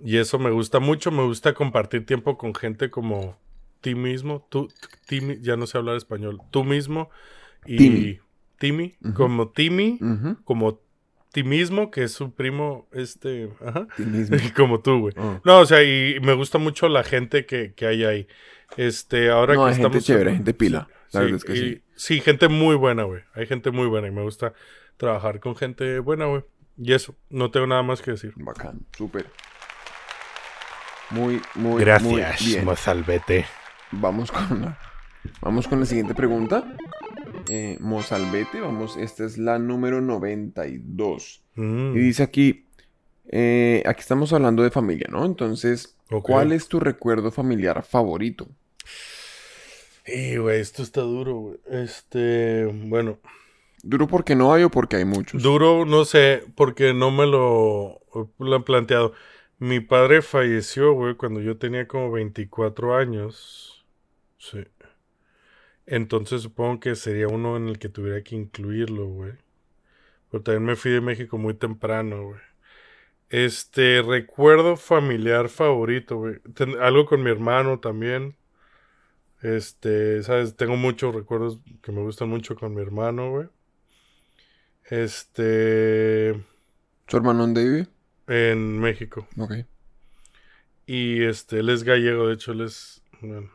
[0.00, 1.12] y eso me gusta mucho.
[1.12, 3.38] Me gusta compartir tiempo con gente como
[3.80, 4.44] ti mismo.
[4.50, 4.66] Tú,
[5.06, 6.40] ti mi- ya no sé hablar español.
[6.50, 7.08] Tú mismo.
[7.66, 8.20] Y Timi.
[8.58, 8.96] Timi.
[9.04, 9.14] Ujú.
[9.14, 9.98] Como Timi.
[10.00, 10.42] Ujú.
[10.42, 10.80] Como
[11.32, 13.50] ti mismo, que es su primo, este.
[13.64, 13.86] Ajá.
[14.56, 15.14] Como tú, güey.
[15.16, 15.40] Oh.
[15.44, 18.28] No, o sea, y me gusta mucho la gente que, que hay ahí.
[18.76, 20.04] Este, ahora No, que hay gente estamos.
[20.04, 20.88] chévere, gente pila.
[21.08, 21.82] Sí, La verdad es que y- sí.
[21.96, 23.22] sí, gente muy buena, güey.
[23.34, 24.52] Hay gente muy buena y me gusta
[24.96, 26.42] trabajar con gente buena, güey.
[26.78, 28.32] Y eso, no tengo nada más que decir.
[28.36, 29.26] Bacán, súper.
[31.10, 32.64] Muy, muy, muy bien.
[32.64, 33.44] mozalbete.
[33.90, 34.78] Vamos con la,
[35.40, 36.64] vamos con la siguiente pregunta.
[37.48, 41.42] Eh, Mozalbete, vamos, esta es la número 92.
[41.54, 42.66] Mm, Y dice aquí,
[43.28, 45.24] eh, aquí estamos hablando de familia, ¿no?
[45.24, 45.96] Entonces.
[46.24, 48.48] ¿cuál es tu recuerdo familiar favorito?
[50.06, 51.58] Y, güey, esto está duro, güey.
[51.70, 53.18] Este, bueno,
[53.82, 55.42] Duro porque no hay o porque hay muchos.
[55.42, 58.00] duro, no sé, porque no me lo,
[58.38, 59.12] lo han planteado.
[59.58, 63.84] Mi padre falleció, güey, cuando yo tenía como 24 años.
[64.38, 64.58] Sí.
[65.90, 69.34] Entonces supongo que sería uno en el que tuviera que incluirlo, güey.
[70.30, 72.40] Pero también me fui de México muy temprano, güey.
[73.30, 76.40] Este, recuerdo familiar favorito, güey.
[76.54, 78.36] Ten- algo con mi hermano también.
[79.42, 83.48] Este, sabes, tengo muchos recuerdos que me gustan mucho con mi hermano, güey.
[84.90, 86.34] Este,
[87.06, 87.86] ¿Su hermano dónde vive?
[88.28, 89.26] en México.
[89.38, 89.52] Ok.
[90.86, 93.02] Y este, él es gallego, de hecho, él es.
[93.20, 93.50] Bueno.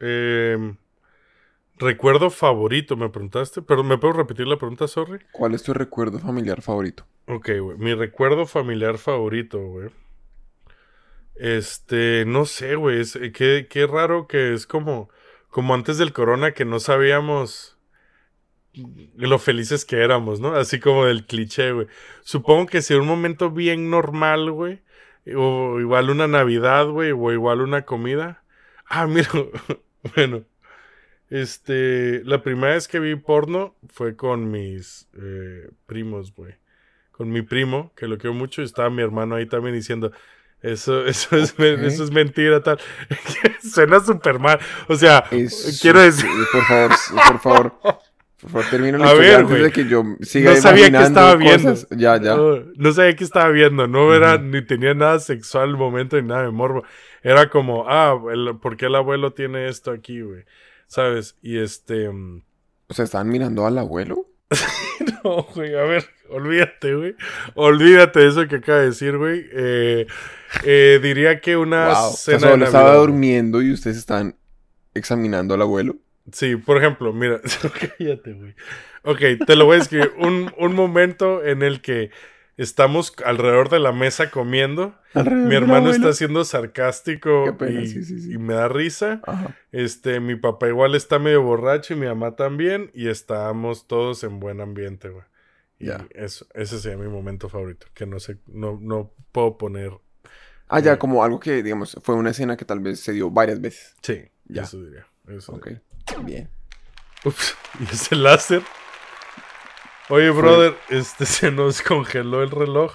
[0.00, 0.76] Em,
[1.80, 3.62] recuerdo favorito, me preguntaste.
[3.62, 5.18] Pero ¿me puedo repetir la pregunta, sorry?
[5.32, 7.06] ¿Cuál es tu recuerdo familiar favorito?
[7.26, 7.78] Ok, güey.
[7.78, 9.90] Mi recuerdo familiar favorito, güey.
[11.34, 13.00] Este, no sé, güey.
[13.00, 15.08] es- eh, qué, qué raro que es como,
[15.48, 17.76] como antes del corona que no sabíamos
[19.16, 20.54] lo felices que éramos, ¿no?
[20.54, 21.86] Así como del cliché, güey.
[22.22, 24.82] Supongo que si un momento bien normal, güey.
[25.36, 27.12] O igual una Navidad, güey.
[27.12, 28.42] O igual una comida.
[28.86, 29.28] Ah, mira.
[30.14, 30.44] bueno.
[31.30, 36.54] Este, la primera vez que vi porno fue con mis eh, primos, güey
[37.20, 40.10] con mi primo, que lo quiero mucho, y estaba mi hermano ahí también diciendo,
[40.62, 42.78] eso, eso, es, eso mentira, tal.
[43.62, 44.58] Suena súper mal.
[44.88, 46.90] O sea, Es- quiero decir, Por favor,
[47.26, 47.72] por favor.
[48.40, 51.02] Por favor, termina la A historia ver, antes de que yo siga no sabía que
[51.02, 51.70] estaba viendo.
[51.72, 51.86] cosas.
[51.90, 52.36] Ya, ya.
[52.36, 53.86] No, no sabía que estaba viendo.
[53.86, 56.84] No era, ni tenía nada sexual al momento ni nada de morbo.
[57.22, 60.44] Era como, ah, el- ¿por qué el abuelo tiene esto aquí, güey?
[60.90, 61.36] ¿Sabes?
[61.40, 62.10] Y este...
[62.10, 62.42] mm,
[62.88, 64.26] O sea, ¿estaban mirando al abuelo?
[65.24, 67.14] No, güey, a ver, olvídate, güey.
[67.54, 69.46] Olvídate de eso que acaba de decir, güey.
[69.52, 70.06] Eh,
[70.64, 72.08] eh, diría que una Wow.
[72.08, 74.36] O sea, cena de solo estaba durmiendo y ustedes estaban
[74.94, 75.96] examinando al abuelo.
[76.32, 77.40] Sí, por ejemplo, mira,
[77.98, 78.54] cállate, güey.
[79.04, 80.12] Ok, te lo voy a escribir.
[80.18, 82.10] Un, un momento en el que
[82.62, 84.94] estamos alrededor de la mesa comiendo.
[85.14, 88.32] Mi hermano está siendo sarcástico Qué pena, y, sí, sí, sí.
[88.34, 89.20] y me da risa.
[89.26, 89.56] Ajá.
[89.72, 92.90] Este, mi papá igual está medio borracho y mi mamá también.
[92.94, 95.24] Y estamos todos en buen ambiente, güey.
[95.78, 97.86] Y eso, ese sería mi momento favorito.
[97.94, 99.92] Que no sé, no, no puedo poner.
[100.68, 100.98] Ah, ya, Eh.
[100.98, 103.96] como algo que, digamos, fue una escena que tal vez se dio varias veces.
[104.02, 104.62] Sí, Ya.
[104.64, 105.06] eso diría.
[105.28, 105.66] Eso Ok.
[105.68, 105.82] diría.
[106.24, 106.50] Bien.
[107.24, 108.62] Ups, y ese láser.
[110.10, 112.92] Oye, brother, este se nos congeló el reloj.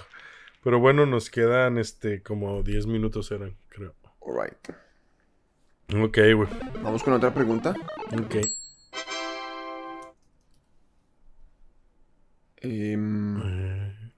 [0.63, 3.93] Pero bueno, nos quedan este como 10 minutos eran, creo.
[4.21, 4.57] Alright.
[5.95, 6.49] Ok, güey.
[6.81, 7.73] Vamos con otra pregunta.
[8.11, 8.35] Ok.
[12.57, 14.11] Em, Eh,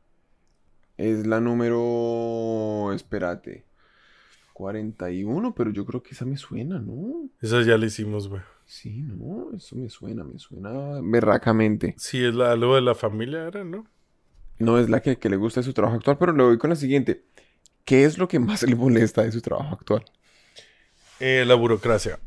[0.97, 2.93] es la número.
[2.93, 3.66] Espérate.
[4.57, 7.29] 41, pero yo creo que esa me suena, ¿no?
[7.39, 8.41] Esa ya la hicimos, güey.
[8.65, 11.93] Sí, no, eso me suena, me suena berracamente.
[11.99, 13.85] Sí, es la, algo de la familia, era, ¿no?
[14.57, 16.71] No es la que, que le gusta de su trabajo actual, pero le voy con
[16.71, 17.23] la siguiente.
[17.85, 20.03] ¿Qué es lo que más le molesta de su trabajo actual?
[21.19, 22.17] Eh, la burocracia.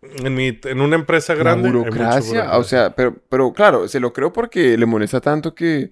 [0.00, 1.64] En, mi, en una empresa grande.
[1.64, 5.20] la hay mucha burocracia, o sea, pero, pero claro, se lo creo porque le molesta
[5.20, 5.90] tanto que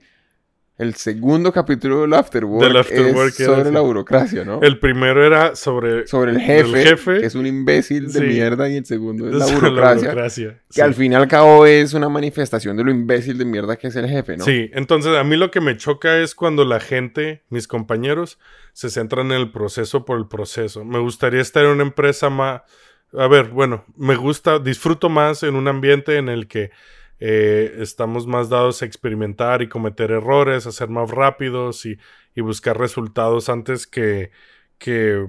[0.79, 4.61] el segundo capítulo del Afterwork, Del Afterwork es sobre la burocracia, ¿no?
[4.63, 6.07] El primero era sobre.
[6.07, 7.21] sobre el jefe, jefe.
[7.21, 8.27] que es un imbécil de Sí.
[8.27, 10.81] mierda, y el segundo es la burocracia, burocracia, que sí.
[10.83, 13.97] al fin y al cabo es una manifestación de lo imbécil de mierda que es
[13.97, 14.45] el jefe, ¿no?
[14.45, 18.39] Sí, entonces a mí lo que me choca es cuando la gente, mis compañeros,
[18.75, 20.85] se centran en el proceso por el proceso.
[20.85, 22.61] Me gustaría estar en una empresa más...
[23.17, 26.71] A ver, bueno, me gusta, disfruto más en un ambiente en el que
[27.21, 31.99] eh, estamos más dados a experimentar y cometer errores, a ser más rápidos y,
[32.35, 34.31] y buscar resultados antes que,
[34.79, 35.27] que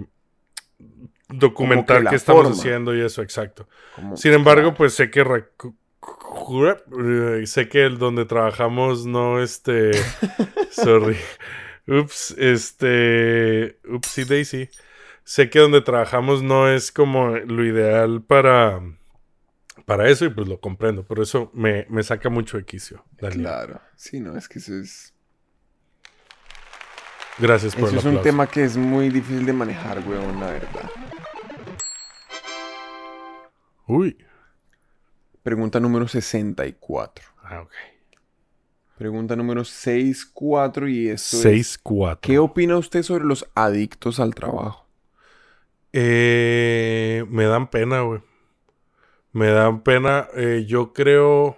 [1.30, 2.58] documentar que qué estamos forma.
[2.60, 3.68] haciendo y eso, exacto.
[3.96, 5.24] Como- Sin embargo, pues sé que
[7.42, 9.92] eh, sé que el donde trabajamos no este
[10.72, 11.18] sorry.
[11.88, 14.70] Ups, este upsy daisy.
[15.24, 18.82] Sé que donde trabajamos no es como lo ideal para
[19.88, 23.06] para eso y pues lo comprendo, por eso me, me saca mucho de quicio.
[23.22, 23.42] Daniel.
[23.42, 25.14] Claro, sí, no, es que eso es,
[27.40, 30.48] Gracias por eso el es un tema que es muy difícil de manejar, weón, la
[30.48, 30.92] verdad.
[33.86, 34.18] Uy.
[35.42, 37.26] Pregunta número 64.
[37.44, 37.72] Ah, ok.
[38.98, 41.80] Pregunta número 64 y esto es...
[41.82, 42.20] 6-4.
[42.20, 44.86] ¿Qué opina usted sobre los adictos al trabajo?
[45.94, 48.27] Eh, me dan pena, güey.
[49.38, 50.28] Me dan pena.
[50.36, 51.58] Eh, yo creo,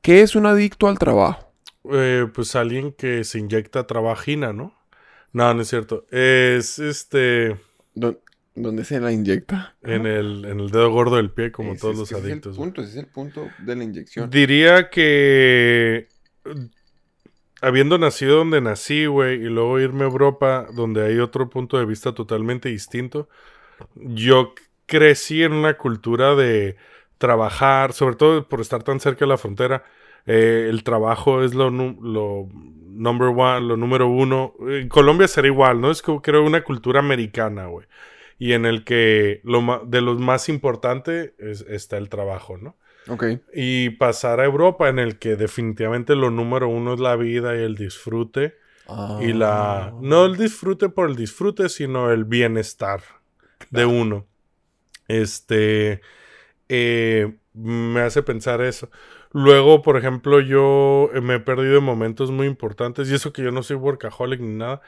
[0.00, 1.52] ¿Qué es un adicto al trabajo?
[1.92, 4.72] eh, pues alguien que se inyecta trabajina, ¿no?
[5.32, 6.06] No, no es cierto.
[6.12, 7.56] Es este
[7.96, 8.20] ¿Dó-
[8.54, 9.74] ¿Dónde se la inyecta?
[9.82, 12.52] en el, en el dedo gordo del pie, como Ese todos los adictos.
[12.52, 14.30] Es el punto, ese es el punto de la inyección.
[14.30, 16.06] Diría que
[17.60, 21.86] habiendo nacido donde nací, güey, y luego irme a Europa, donde hay otro punto de
[21.86, 23.28] vista totalmente distinto,
[23.96, 24.54] yo
[24.86, 26.76] crecí en una cultura de
[27.18, 29.84] trabajar, sobre todo por estar tan cerca de la frontera.
[30.26, 34.54] eh, el trabajo es lo, nu- lo number one, lo número uno.
[34.60, 35.90] En Colombia será igual, ¿no?
[35.90, 37.86] Es como creo una cultura americana, güey.
[38.38, 42.76] Y en el que lo de los más importante es- está el trabajo, ¿no?
[43.08, 43.24] Ok.
[43.54, 47.62] Y pasar a Europa en el que definitivamente lo número uno es la vida y
[47.62, 48.56] el disfrute.
[49.20, 49.84] Y la...
[49.86, 49.92] Ah.
[50.00, 53.02] No el disfrute por el disfrute, sino el bienestar
[53.70, 54.26] de uno.
[55.08, 56.00] Este...
[56.68, 58.90] eh, me hace pensar eso.
[59.32, 63.10] Luego, por ejemplo, yo eh, me he perdido en momentos muy importantes.
[63.10, 64.80] Y eso que yo no soy workaholic ni nada.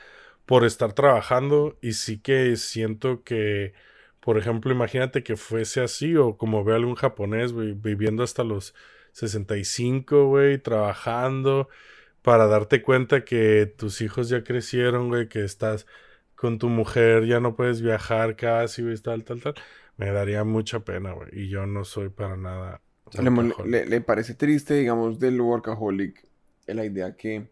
[0.47, 1.77] Por estar trabajando.
[1.83, 3.75] Y sí que siento que...
[4.21, 6.17] Por ejemplo, imagínate que fuese así.
[6.17, 8.75] O como ve algún japonés, viviendo hasta los
[9.13, 11.69] 65, güey, trabajando
[12.23, 15.87] para darte cuenta que tus hijos ya crecieron, güey, que estás
[16.35, 19.55] con tu mujer, ya no puedes viajar casi, tal, tal, tal.
[19.97, 21.29] Me daría mucha pena, güey.
[21.33, 22.81] Y yo no soy para nada.
[23.65, 26.27] Le, parece triste, digamos, del workaholic
[26.67, 27.49] la idea que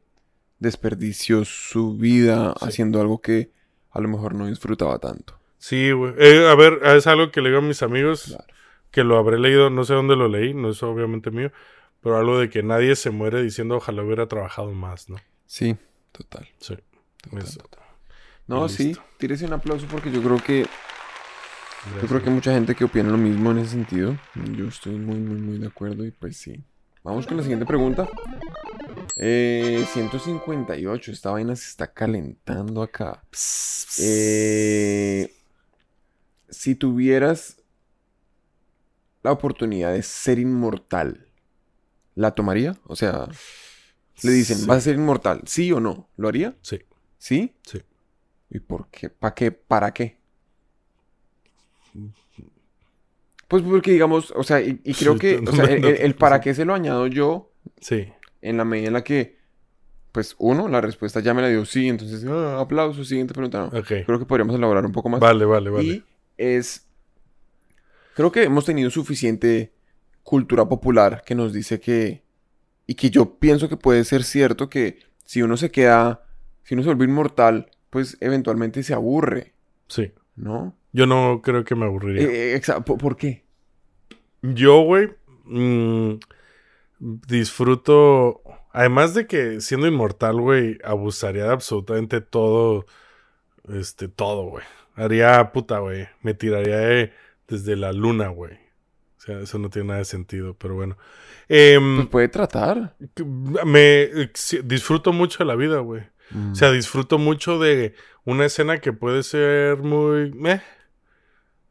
[0.58, 2.66] desperdició su vida Sí.
[2.66, 3.50] haciendo algo que
[3.90, 5.38] a lo mejor no disfrutaba tanto.
[5.58, 6.14] Sí, güey.
[6.18, 8.44] Eh, a ver, es algo que le digo a mis amigos, Claro.
[8.90, 11.52] que lo habré leído, no sé dónde lo leí, no es obviamente mío,
[12.00, 15.16] pero algo de que nadie se muere diciendo ojalá hubiera trabajado más, ¿no?
[15.46, 15.76] Sí,
[16.12, 16.48] total.
[16.58, 16.76] Sí.
[17.22, 17.80] total, Es- total.
[18.46, 20.66] No, y sí, tírese un aplauso porque yo creo que
[22.00, 24.16] yo creo que hay mucha gente que opina lo mismo en ese sentido.
[24.56, 26.62] Yo estoy muy, muy, muy de acuerdo y pues sí.
[27.02, 28.08] Vamos con la siguiente pregunta.
[29.16, 33.22] Eh, 158, esta vaina se está calentando acá.
[34.00, 35.34] Eh,
[36.48, 37.58] si tuvieras
[39.22, 41.28] la oportunidad de ser inmortal,
[42.14, 42.76] ¿la tomaría?
[42.84, 43.28] O sea,
[44.22, 44.66] le dicen, Sí.
[44.66, 45.42] ¿vas a ser inmortal?
[45.46, 46.08] ¿Sí o no?
[46.16, 46.56] ¿Lo haría?
[46.62, 46.80] Sí,
[47.18, 47.54] ¿Sí?
[47.62, 47.82] sí.
[48.50, 49.10] ¿Y por qué?
[49.10, 49.50] ¿Para qué?
[49.52, 50.18] ¿Para qué?
[53.48, 56.40] Pues porque digamos, o sea, y, y creo que, no- o sea, el, el para
[56.40, 58.08] qué se lo añado yo Sí.
[58.42, 59.38] en la medida en la que,
[60.12, 63.78] pues uno, la respuesta ya me la dio sí, entonces, ah, aplauso, siguiente pregunta, no.
[63.78, 63.86] Ok.
[64.06, 65.20] Creo que podríamos elaborar un poco más.
[65.20, 65.84] Vale, vale, vale.
[65.84, 66.04] Y
[66.38, 66.86] es,
[68.14, 69.72] creo que hemos tenido suficiente
[70.22, 72.22] cultura popular que nos dice que,
[72.86, 76.24] y que yo pienso que puede ser cierto que si uno se queda,
[76.62, 79.52] si uno se vuelve inmortal, pues eventualmente se aburre,
[79.86, 80.12] Sí.
[80.36, 80.74] ¿no?
[80.94, 82.22] Yo no creo que me aburriría.
[82.22, 83.44] Eh, eh, ¿por, qué?
[84.42, 85.10] Yo, güey,
[85.44, 86.12] mm,
[87.00, 88.40] disfruto.
[88.72, 92.86] Además de que siendo inmortal, güey, abusaría de absolutamente todo.
[93.68, 94.64] Este, todo, güey.
[94.94, 96.08] Haría puta, güey.
[96.22, 97.12] Me tiraría de-
[97.48, 98.52] desde la luna, güey.
[98.52, 100.96] O sea, eso no tiene nada de sentido, pero bueno.
[101.48, 102.94] Pues puede tratar.
[103.66, 106.02] me eh, disfruto mucho de la vida, güey.
[106.30, 106.52] Mm.
[106.52, 110.62] O sea, disfruto mucho de una escena que puede ser muy meh.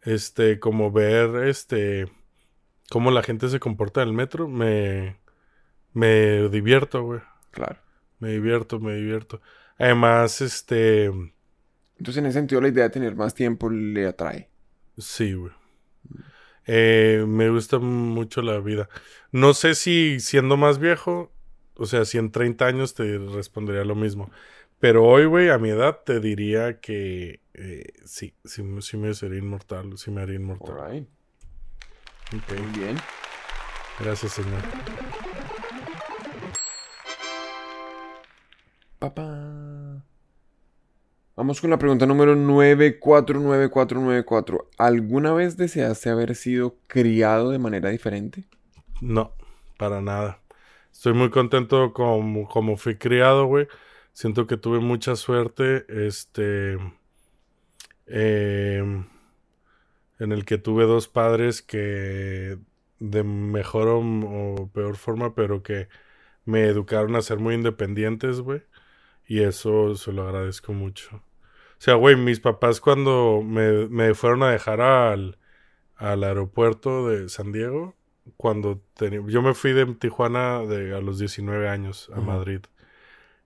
[0.06, 2.12] Este, como ver este
[2.90, 5.20] cómo la gente se comporta en el metro, me
[5.94, 7.22] me divierto, güey.
[7.52, 7.80] claro.
[8.20, 9.42] Me divierto, me divierto.
[9.78, 11.12] Además, este,
[11.98, 14.50] Entonces, en ese sentido, la idea de tener más tiempo le atrae.
[14.98, 15.54] sí, güey.
[16.66, 18.90] Eh, me gusta mucho la vida.
[19.32, 21.34] No sé si siendo más viejo,
[21.76, 24.32] o sea, si en 30 años te respondería lo mismo.
[24.80, 29.14] Pero hoy, güey, a mi edad, te diría que eh, sí, sí, me- sí me
[29.14, 30.78] sería inmortal, sí me haría inmortal.
[30.80, 31.08] Alright.
[32.36, 32.98] Ok, Muy bien.
[34.00, 34.62] Gracias, señor.
[39.00, 40.04] Papá.
[41.36, 44.70] Vamos con la pregunta número 949494.
[44.78, 48.46] ¿Alguna vez deseaste haber sido criado de manera diferente?
[49.02, 49.34] No,
[49.78, 50.40] para nada.
[50.92, 53.68] Estoy muy contento como, como fui criado, güey.
[54.14, 56.78] Siento que tuve mucha suerte, este,
[58.08, 59.06] em,
[60.20, 62.58] en el que tuve dos padres que
[63.00, 65.90] de mejor o, o peor forma, pero que
[66.46, 68.64] me educaron a ser muy independientes, güey.
[69.28, 71.18] Y eso se lo agradezco mucho.
[71.18, 75.38] O sea, güey, mis papás cuando me, me fueron a dejar al,
[75.96, 77.96] al aeropuerto de San Diego,
[78.38, 82.22] cuando tenía, yo me fui de Tijuana de, a los 19 años a.
[82.22, 82.62] Madrid.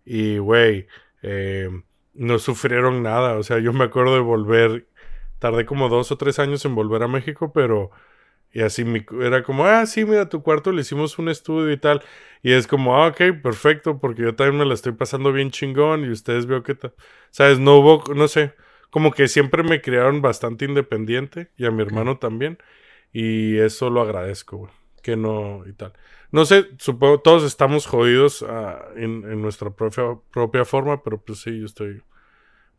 [0.06, 0.88] Y, güey,
[1.22, 1.70] eh,
[2.18, 3.38] no sufrieron nada.
[3.38, 4.88] O sea, yo me acuerdo de volver,
[5.40, 7.92] tardé como dos o tres años en volver a México, pero...
[8.54, 11.78] Y así mi, era como, ah, sí, mira, tu cuarto le hicimos un estudio y
[11.78, 12.02] tal.
[12.42, 16.06] Y es como, ah, ok, perfecto, porque yo también me la estoy pasando bien chingón
[16.06, 16.94] y ustedes veo que tal.
[17.30, 17.60] ¿Sabes?
[17.60, 18.54] No hubo, no sé,
[18.90, 22.58] como que siempre me criaron bastante independiente y a mi hermano también.
[23.14, 24.72] Y eso lo agradezco, güey.
[25.04, 25.94] Que no, y tal.
[26.32, 31.40] No sé, supongo, todos estamos jodidos ah, en, en nuestra propia, propia forma, pero pues
[31.40, 32.02] sí, yo estoy.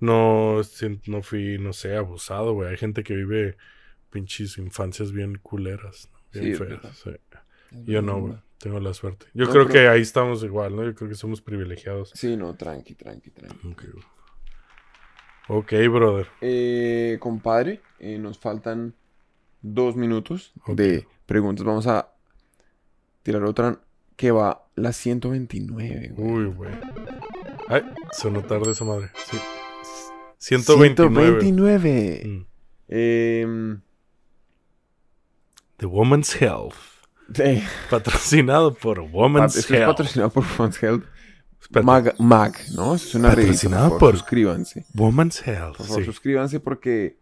[0.00, 0.60] No,
[1.06, 2.70] no fui, no sé, abusado, güey.
[2.70, 3.56] Hay gente que vive
[4.10, 6.18] pinches infancias bien culeras, ¿no?
[6.32, 6.98] Sí, bien es feas.
[7.04, 7.10] sí.
[7.84, 8.34] Yo no, güey.
[8.58, 9.26] Tengo la suerte.
[9.34, 10.84] Yo No, creo pero- que ahí estamos igual, ¿no?
[10.84, 12.10] Yo creo que somos privilegiados.
[12.14, 13.68] Sí, no, tranqui, tranqui, tranqui.
[13.68, 14.04] Ok, güey.
[15.48, 16.26] Ok, brother.
[16.40, 18.94] Eh, compadre, eh, nos faltan
[19.62, 21.64] dos minutos de preguntas.
[21.64, 22.12] Vamos a
[23.28, 23.78] tirar otra
[24.16, 26.12] que va la 129.
[26.16, 26.30] güey.
[26.32, 26.70] Uy, güey.
[27.68, 29.10] Ay, sonó tarde esa madre.
[29.30, 29.36] Sí.
[30.38, 31.40] 129.
[31.42, 32.22] 129.
[32.24, 32.46] Mm.
[32.88, 33.80] Em,
[35.76, 36.74] The Woman's Health.
[37.38, 39.86] eh, Patrocinado por Woman's es Health.
[39.88, 41.04] patrocinado por Fans Health.
[41.82, 42.94] Mag, Mag, ¿no?
[42.94, 43.68] Es una revista.
[43.68, 44.86] Patrocinado Por por- suscríbanse.
[44.94, 45.76] Woman's Health.
[45.76, 46.06] Por favor, sí.
[46.06, 47.17] suscríbanse porque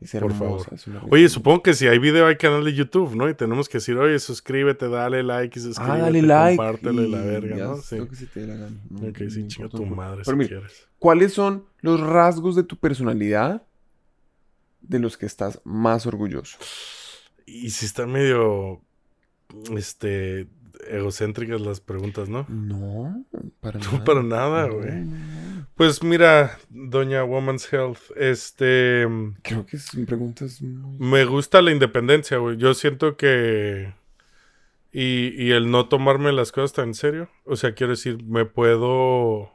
[0.00, 0.66] es Por favor.
[0.72, 3.28] es una Oye, supongo que si hay video hay canal de YouTube, ¿no?
[3.28, 6.56] Y tenemos que decir, oye, suscríbete, dale like y suscríbete, Ah, dale like.
[6.56, 7.76] compártelo y la verga, ya ¿no?
[7.78, 7.96] Sí.
[7.98, 8.76] lo que se te la gana.
[8.90, 10.86] No- Ok, no sí, tu madre Pero si mira, quieres.
[11.00, 13.62] ¿Cuáles son los rasgos de tu personalidad
[14.82, 16.58] de los que estás más orgulloso?
[17.44, 18.80] Y si están medio,
[19.76, 20.46] este,
[20.90, 22.46] egocéntricas las preguntas, ¿no?
[22.48, 23.24] No,
[23.60, 24.04] para No nada.
[24.04, 24.90] para nada, güey.
[25.04, 25.66] no, no.
[25.74, 29.06] Pues mira, doña Woman's Health, este,
[29.42, 30.98] Creo que son preguntas muy...
[30.98, 32.56] me gusta la independencia, güey.
[32.56, 33.94] Yo siento que...
[34.90, 37.28] Y, y el no tomarme las cosas tan en serio.
[37.44, 39.52] O sea, quiero decir, me puedo...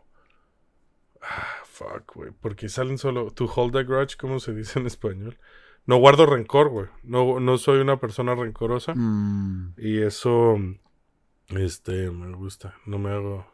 [1.21, 2.31] Ah, fuck, güey.
[2.39, 3.31] Porque salen solo...
[3.31, 5.37] To hold a grudge, ¿cómo se dice en español?
[5.85, 6.87] No guardo rencor, güey.
[7.03, 8.93] No, no soy una persona rencorosa.
[8.95, 10.57] Mm, Y eso,
[11.49, 12.75] este, me gusta.
[12.85, 13.45] No me hago,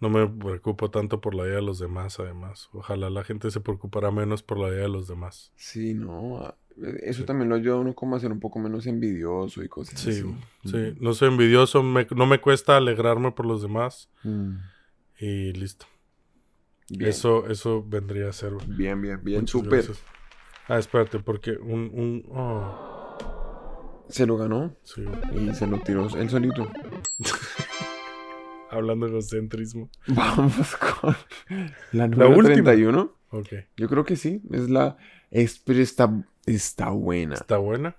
[0.00, 2.68] no me preocupo tanto por la vida de los demás, además.
[2.72, 5.52] Ojalá la gente se preocupara menos por la vida de los demás.
[5.56, 6.38] sí, no.
[6.38, 6.56] ah,
[7.02, 10.00] Eso también lo ayuda a uno como a ser un poco menos envidioso y cosas
[10.04, 10.36] Sí, así.
[10.64, 10.94] sí.
[11.00, 14.56] No soy envidioso, me- no me cuesta alegrarme por los demás Mm,
[15.18, 15.86] y listo.
[16.88, 18.52] Bien, Eso, eso vendría a ser.
[18.76, 19.84] bien, bien, bien, súper.
[20.68, 23.01] Ah, espérate, porque un, un, oh,
[24.08, 26.70] Se lo ganó sí, y se lo tiró él solito.
[28.70, 29.90] Hablando de egocentrismo.
[30.06, 31.14] Vamos con
[31.92, 32.54] la número última.
[32.54, 33.14] 31.
[33.30, 33.48] Ok.
[33.76, 34.96] Yo creo que sí, es la...
[35.30, 36.10] Es, pero está,
[36.46, 37.34] está buena.
[37.34, 37.96] ¿Está buena?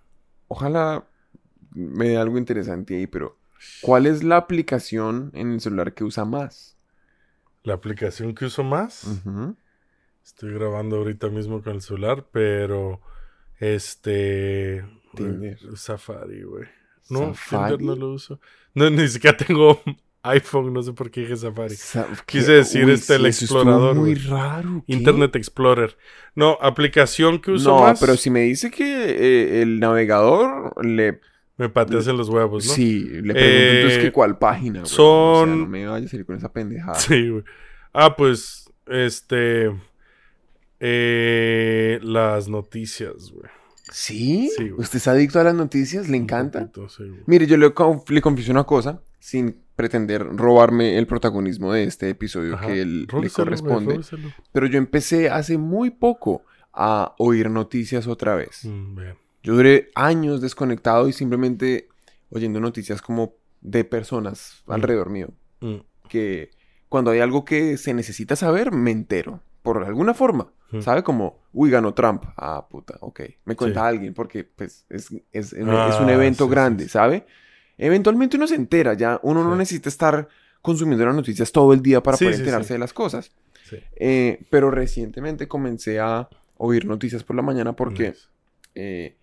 [0.47, 1.08] Ojalá
[1.74, 3.38] me dé algo interesante ahí, pero
[3.82, 6.78] ¿cuál es la aplicación en el celular que usa más?
[7.64, 9.22] La aplicación que uso más.
[10.24, 13.01] Estoy grabando ahorita mismo con el celular, pero
[13.60, 14.84] este
[15.16, 15.57] Tinder.
[15.76, 16.66] Safari, güey.
[17.09, 17.78] No, ¿Safari?
[17.78, 18.39] Tinder no lo uso.
[18.74, 19.82] No, ni siquiera tengo
[20.24, 21.76] iPhone, no sé por qué dije Safari.
[21.76, 24.84] Sa- Quise decir, este, el explorador, muy raro.
[24.88, 24.93] ¿qué?
[24.93, 25.97] Internet Explorer.
[26.36, 27.99] No, aplicación que uso No, más.
[27.99, 31.20] pero si me dice que eh, el navegador le...
[31.55, 32.74] Me pateas en los huevos, ¿no?
[32.74, 34.80] Sí, le pregunto Eh, entonces que cuál página.
[34.80, 34.84] güey.
[34.84, 36.95] O sea, son- no me vayas a salir con esa pendejada.
[36.95, 37.43] Sí, güey.
[37.93, 39.72] Ah, pues, este.
[40.80, 43.43] eh, las noticias, güey.
[43.92, 44.50] ¿Sí?
[44.78, 46.08] ¿Usted es adicto a las noticias?
[46.10, 46.68] ¿Le encanta?
[46.72, 46.88] poquito.
[47.26, 52.10] Mire, yo le, conf- le confieso una cosa, sin pretender robarme el protagonismo de este
[52.10, 52.68] episodio Ajá.
[52.68, 54.00] que él, le corresponde,
[54.52, 58.62] pero yo empecé hace muy poco a oír noticias otra vez.
[58.64, 59.00] Mm.
[59.44, 61.90] Yo duré años desconectado y simplemente
[62.30, 64.72] oyendo noticias como de personas Mm.
[64.72, 65.30] alrededor mío,
[65.62, 65.78] Mm,
[66.10, 66.52] que
[66.90, 70.51] cuando hay algo que se necesita saber, me entero, por alguna forma.
[70.80, 71.03] ¿Sabe?
[71.03, 72.24] Como, uy, ganó Trump.
[72.36, 73.22] Ah, puta, ok.
[73.45, 73.86] Me cuenta Sí.
[73.88, 76.89] alguien porque, pues, es, es, es un Ah, evento sí, grande, sí.
[76.89, 77.28] ¿sabe?
[77.78, 80.28] Eventualmente uno se entera, ya uno no necesita estar
[80.64, 82.74] consumiendo las noticias todo el día para Sí, poder sí, enterarse sí.
[82.74, 83.32] de las cosas.
[83.70, 83.78] sí.
[83.97, 88.16] Eh, pero recientemente comencé a oír noticias por la mañana porque,
[88.74, 89.16] eh,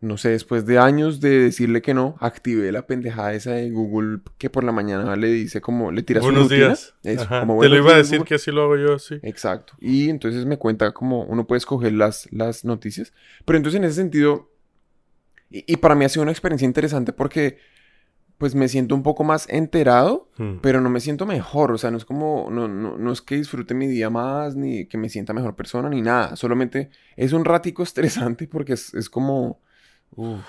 [0.00, 4.20] no sé, después de años de decirle que no, activé la pendejada esa de Google
[4.38, 6.94] que por la mañana le dice como, le tira su Buenos días.
[7.02, 7.40] Eso, Ajá.
[7.40, 8.28] como, Te lo "Buenos iba a decir Google".
[8.28, 9.16] que así lo hago yo, sí.
[9.22, 9.74] Exacto.
[9.80, 13.12] Y entonces me cuenta como uno puede escoger las, las noticias.
[13.44, 14.50] Pero entonces en ese sentido,
[15.50, 17.58] y, y para mí ha sido una experiencia interesante porque
[18.36, 20.58] pues me siento un poco más enterado, Mm.
[20.62, 21.72] pero no me siento mejor.
[21.72, 24.86] O sea, no es como, no, no, no es que disfrute mi día más, ni
[24.86, 26.36] que me sienta mejor persona, ni nada.
[26.36, 29.60] Solamente es un ratico estresante porque es, es como...
[30.16, 30.40] uf,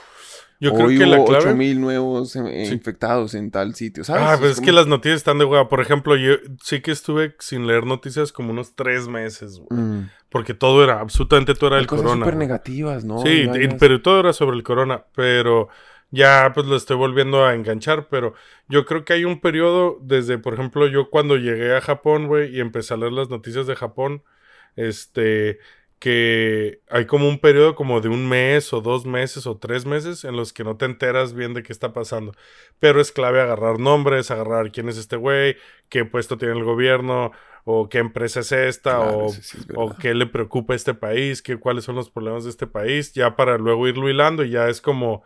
[0.60, 1.45] Yo creo que la hubo clave...
[1.45, 2.74] 8000 nuevos eh, Sí.
[2.74, 4.24] infectados en tal sitio, ¿sabes?
[4.26, 5.70] Ah, pues es como- que las noticias están de hueva.
[5.70, 9.80] Por ejemplo, yo sí que estuve sin leer noticias como unos tres meses, güey.
[9.80, 10.10] Mm.
[10.30, 12.26] Porque todo era, absolutamente todo era Hay el cosas corona.
[12.26, 13.20] súper negativas, ¿no?
[13.22, 13.47] Sí,
[13.80, 15.05] pero todo era sobre el corona.
[15.16, 15.70] Pero
[16.12, 18.07] ya pues lo estoy volviendo a enganchar.
[18.10, 18.34] Pero
[18.68, 22.53] yo creo que hay un periodo desde, por ejemplo, yo cuando llegué a Japón, güey,
[22.55, 24.24] y empecé a leer las noticias de Japón,
[24.76, 25.60] este,
[26.00, 30.24] que hay como un periodo como de un mes o dos meses o tres meses
[30.24, 32.34] en los que no te enteras bien de qué está pasando.
[32.80, 35.58] Pero es clave agarrar nombres, agarrar quién es este güey,
[35.89, 37.32] qué puesto tiene el gobierno,
[37.66, 39.97] o qué empresa es esta, Claro, o eso sí es o verdad.
[39.97, 43.36] qué le preocupa a este país, qué, cuáles son los problemas de este país, ya
[43.36, 45.24] para luego irlo hilando y ya es como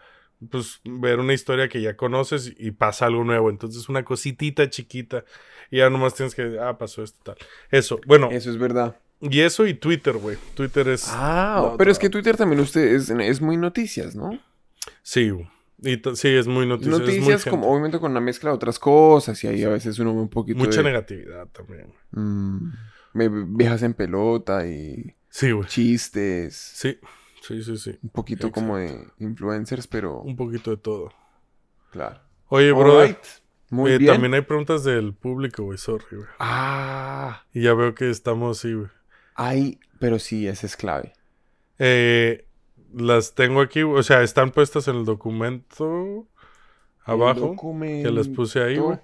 [0.50, 3.50] pues ver una historia que ya conoces y pasa algo nuevo.
[3.50, 5.24] Entonces una cositita chiquita
[5.72, 7.38] y ya nomás tienes que, ah, pasó esto tal.
[7.72, 8.98] Eso, bueno, Eso es verdad.
[9.32, 10.38] Y eso y Twitter, güey.
[10.54, 11.06] Twitter es...
[11.10, 14.40] Ah, pero es que Twitter también usted es, es muy noticias, ¿no?
[15.02, 15.48] Sí, güey.
[15.86, 16.94] Y sí, es muy noticias.
[16.96, 20.00] es muy noticias como obviamente con una mezcla de otras cosas y ahí a veces
[20.00, 21.88] uno ve un poquito Mucha de negatividad también.
[22.12, 22.26] güey.
[22.26, 25.68] mm, viejas en pelota y Sí, güey.
[25.68, 27.00] chistes, Sí,
[27.42, 28.00] sí, sí, sí.
[28.02, 31.12] un poquito como de influencers, pero Un poquito de todo.
[31.92, 32.20] claro.
[32.48, 33.00] Oye, brother.
[33.02, 33.26] Alright,
[33.72, 34.12] Muy eh, bien.
[34.14, 35.78] también hay preguntas del público, güey.
[35.80, 36.28] Sorry, güey.
[36.40, 38.88] Ah, Y ya veo que estamos, sí, güey.
[39.36, 41.14] Hay, pero sí, esa es clave.
[41.80, 42.46] Eh,
[42.94, 46.28] las tengo aquí, o sea, están puestas en el documento
[47.04, 49.00] abajo, que las puse ahí, güey.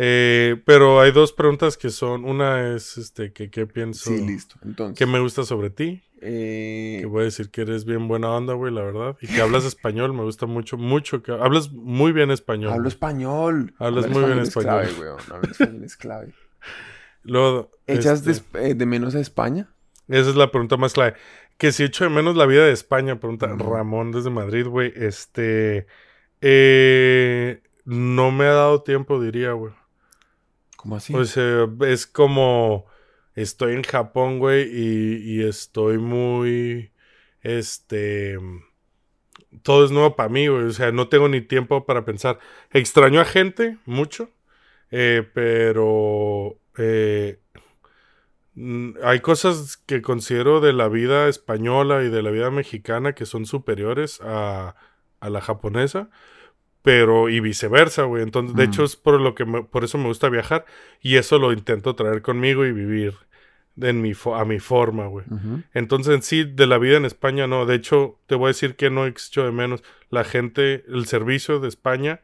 [0.00, 4.54] Eh, pero hay dos preguntas que son, una es, este, que qué pienso, Sí, listo.
[4.62, 8.30] Entonces, qué me gusta sobre ti, eh, que voy a decir que eres bien buena
[8.30, 12.12] onda, güey, la verdad, y que hablas español, me gusta mucho, mucho, que hablas muy
[12.12, 12.70] bien español.
[12.70, 12.92] hablo güey.
[12.92, 13.74] español.
[13.78, 15.18] Hablas muy bien es clave, español.
[15.30, 16.32] Hablar español es clave.
[17.28, 19.68] Luego, ¿Echas de, este, eh, de menos a España?
[20.08, 21.14] Esa es la pregunta más clave.
[21.58, 23.46] Que si echo de menos la vida de España, pregunta.
[23.48, 24.92] Ramón desde Madrid, güey.
[24.96, 25.86] Este.
[26.40, 29.72] eh, no me ha dado tiempo, diría, güey.
[30.76, 31.14] ¿Cómo así?
[31.14, 32.86] O sea, es como.
[33.34, 36.92] Estoy en Japón, güey, y, y estoy muy.
[37.42, 38.38] Este.
[39.62, 40.64] Todo es nuevo para mí, güey.
[40.64, 42.38] O sea, no tengo ni tiempo para pensar.
[42.70, 44.30] Extraño a gente, mucho.
[44.90, 46.58] eh, pero.
[46.78, 47.40] Eh,
[48.54, 53.26] mm, hay cosas que considero de la vida española y de la vida mexicana que
[53.26, 54.74] son superiores a,
[55.20, 56.08] a la japonesa.
[56.82, 58.22] Pero, y viceversa, güey.
[58.22, 58.70] Entonces, de Mm.
[58.70, 60.64] hecho, es por lo que me- por eso me gusta viajar.
[61.02, 63.14] Y eso lo intento traer conmigo y vivir
[63.80, 65.26] en mi a mi forma, güey.
[65.74, 67.66] Entonces, en sí, de la vida en España, no.
[67.66, 69.82] De hecho, te voy a decir que no echo de menos.
[70.08, 72.20] La gente, el servicio de España,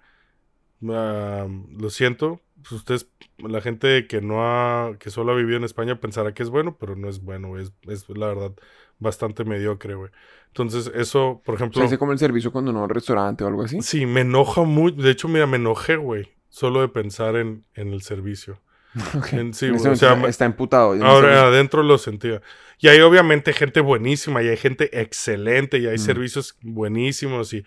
[0.81, 2.41] lo siento.
[2.69, 3.09] Pues ustedes,
[3.39, 6.77] la gente que no ha, que solo ha vivido en España pensará que es bueno,
[6.79, 7.59] pero no es bueno.
[7.59, 8.53] Es, es la verdad
[8.99, 10.11] bastante mediocre, güey.
[10.49, 11.79] Entonces, eso, por ejemplo.
[11.81, 13.83] sea, hace como el servicio cuando no un restaurante o algo así.
[13.83, 15.03] Sí, me enoja mucho.
[15.03, 16.33] De hecho, mira, me enojé, güey.
[16.49, 18.61] Solo de pensar en, en el servicio.
[19.33, 20.95] En- sí, En o sea, está emputado.
[20.95, 22.41] no Ahora adentro lo sentía.
[22.79, 25.99] Y hay obviamente gente buenísima y hay gente excelente y hay Mm.
[25.99, 27.65] servicios buenísimos y,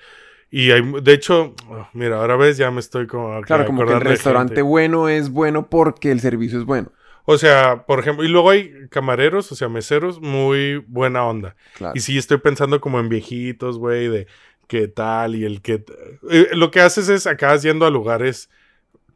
[0.50, 1.54] y hay, de hecho,
[1.94, 3.42] mira, ahora ves, ya me estoy como...
[3.42, 6.92] Claro, como que el restaurante bueno es bueno porque el servicio es bueno.
[7.26, 11.58] O sea, por ejemplo, y luego hay camareros, o sea, meseros, muy buena onda.
[11.76, 11.94] Claro.
[11.96, 14.28] Y sí estoy pensando como en viejitos, güey, de
[14.68, 15.84] qué tal y el que...
[16.30, 18.50] eh, lo que haces es acabas yendo a lugares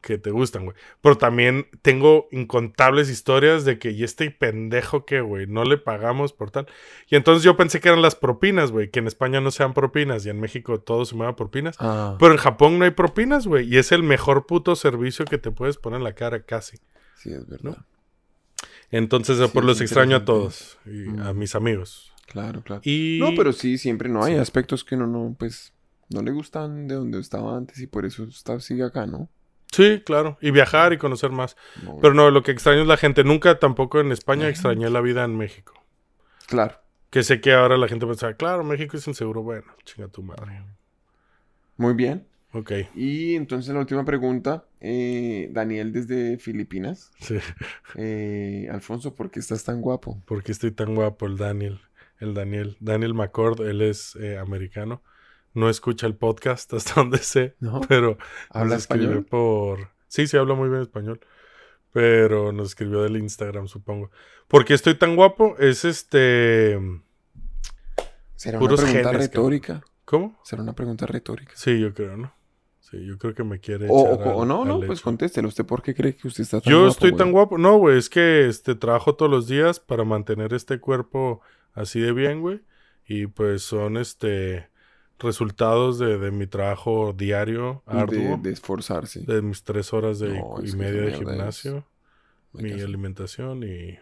[0.01, 0.75] que te gustan, güey.
[1.01, 6.33] Pero también tengo incontables historias de que, y este pendejo que, güey, no le pagamos
[6.33, 6.67] por tal.
[7.07, 10.25] Y entonces yo pensé que eran las propinas, güey, que en España no sean propinas
[10.25, 11.75] y en México todo se mueva propinas.
[11.79, 13.67] Ah, Pero en Japón no hay propinas, güey.
[13.73, 16.77] Y es el mejor puto servicio que te puedes poner en la cara casi.
[17.15, 17.77] sí, es verdad.
[17.77, 17.85] ¿no?
[18.89, 21.19] Entonces, Sí, por los extraño a todos y Mm.
[21.21, 22.13] a mis amigos.
[22.27, 22.81] Claro, claro.
[22.83, 24.39] Y No, pero sí, siempre no hay Sí.
[24.39, 25.73] aspectos que no, no, pues,
[26.09, 29.29] no le gustan de donde estaba antes y por eso está, sigue acá, ¿no?
[29.71, 30.37] Sí, claro.
[30.41, 31.55] Y viajar y conocer más.
[32.01, 33.23] Pero no, lo que extraño es la gente.
[33.23, 35.73] Nunca tampoco en España extrañé la vida en México.
[36.47, 36.75] Claro.
[37.09, 39.43] Que sé que ahora la gente piensa, claro, México es inseguro.
[39.43, 40.63] Bueno, chinga tu madre.
[41.77, 42.27] Muy bien.
[42.53, 42.71] Ok.
[42.95, 47.11] Y entonces la última pregunta, eh, Daniel desde Filipinas.
[47.19, 47.37] Sí.
[47.95, 50.21] Eh, Alfonso, ¿por qué estás tan guapo?
[50.25, 51.79] ¿Por qué estoy tan guapo el Daniel?
[52.19, 52.77] El Daniel.
[52.79, 55.01] Daniel McCord, él es eh, americano.
[55.53, 57.55] No escucha el podcast hasta donde sé.
[57.59, 57.81] ¿No?
[57.87, 58.17] Pero
[58.49, 59.25] ¿Habla nos escribió español?
[59.25, 59.89] por...
[60.07, 61.19] Sí, sí, habla muy bien español.
[61.93, 64.11] Pero nos escribió del Instagram, supongo.
[64.47, 65.55] ¿Por qué estoy tan guapo?
[65.59, 66.79] Es este...
[68.35, 69.51] ¿Será puros una pregunta genes, cabrón.
[69.51, 69.83] retórica?
[70.05, 70.39] ¿Cómo?
[70.43, 71.51] ¿Será una pregunta retórica?
[71.55, 72.33] Sí, yo creo, ¿no?
[72.79, 75.47] Sí, yo creo que me quiere O, echar o- o al- no, no, pues contéstelo.
[75.47, 77.17] ¿Usted por qué cree que usted está tan Yo guapo, estoy güey?
[77.19, 77.57] tan guapo.
[77.57, 81.41] No, güey, es que este trabajo todos los días para mantener este cuerpo
[81.73, 82.61] así de bien, güey.
[83.05, 84.69] Y pues son este
[85.21, 89.25] resultados de, de mi trabajo diario, De, arduo, de, de esforzarse.
[89.41, 91.85] mis tres horas de, No, y media de es- gimnasio,
[92.53, 93.97] mi alimentación y,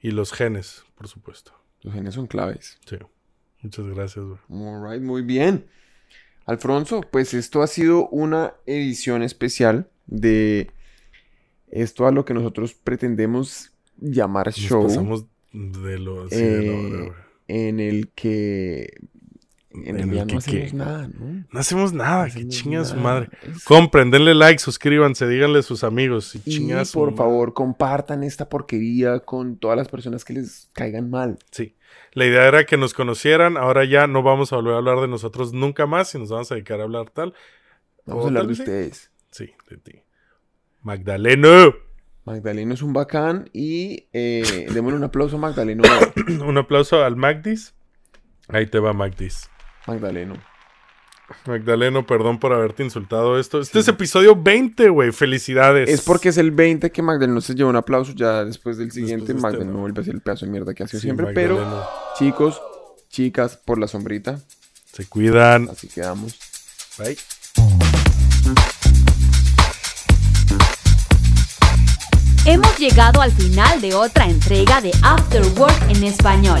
[0.00, 1.52] y los genes, por supuesto.
[1.82, 2.78] Los genes son claves.
[2.86, 2.96] Sí.
[3.62, 4.38] Muchas gracias, güey.
[4.50, 5.66] Alright, muy bien.
[6.46, 10.70] Alfonso, pues esto ha sido una edición especial de
[11.70, 16.28] esto a lo que nosotros pretendemos llamar Nos show, pasamos de lo...
[16.28, 17.12] sí, de la hora, Eh, güey.
[17.48, 18.98] en el que
[19.74, 21.44] En en el no que- que- hacemos nada, ¿no?
[21.50, 23.28] No hacemos nada, No que hacemos chinga su madre.
[23.42, 26.34] Es- Compren, denle like, suscríbanse, díganle a sus amigos.
[26.36, 31.10] Y, Y su por favor, compartan esta porquería con todas las personas que les caigan
[31.10, 31.38] mal.
[31.50, 31.74] Sí.
[32.12, 33.56] La idea era que nos conocieran.
[33.56, 36.50] Ahora ya no vamos a volver a hablar de nosotros nunca más y nos vamos
[36.52, 37.34] a dedicar a hablar tal.
[38.06, 39.10] Vamos a hablar de ustedes.
[39.32, 40.02] Sí, de ti.
[40.82, 41.74] Magdaleno.
[42.24, 45.82] Magdaleno es un bacán y eh, démosle un aplauso a Magdaleno.
[46.46, 47.74] Un aplauso al Magdis.
[48.48, 49.50] Ahí te va Magdis.
[49.86, 50.36] Magdaleno.
[51.46, 53.60] Magdaleno, perdón por haberte insultado esto.
[53.60, 55.10] Este es episodio 20, güey.
[55.12, 55.88] Felicidades.
[55.88, 58.12] Es porque es el 20 que Magdaleno se lleva un aplauso.
[58.14, 59.78] Ya después del siguiente, de este, Magdaleno no.
[59.80, 61.26] vuelve a ser el pedazo de mierda que ha sido Sí, siempre.
[61.26, 61.56] Magdaleno.
[61.58, 62.60] Pero, chicos,
[63.08, 64.38] chicas, por la sombrita.
[64.92, 65.68] Se cuidan.
[65.70, 66.38] Así quedamos.
[66.98, 67.16] Bye.
[72.46, 76.60] Hemos llegado al final de otra entrega de After Work en español.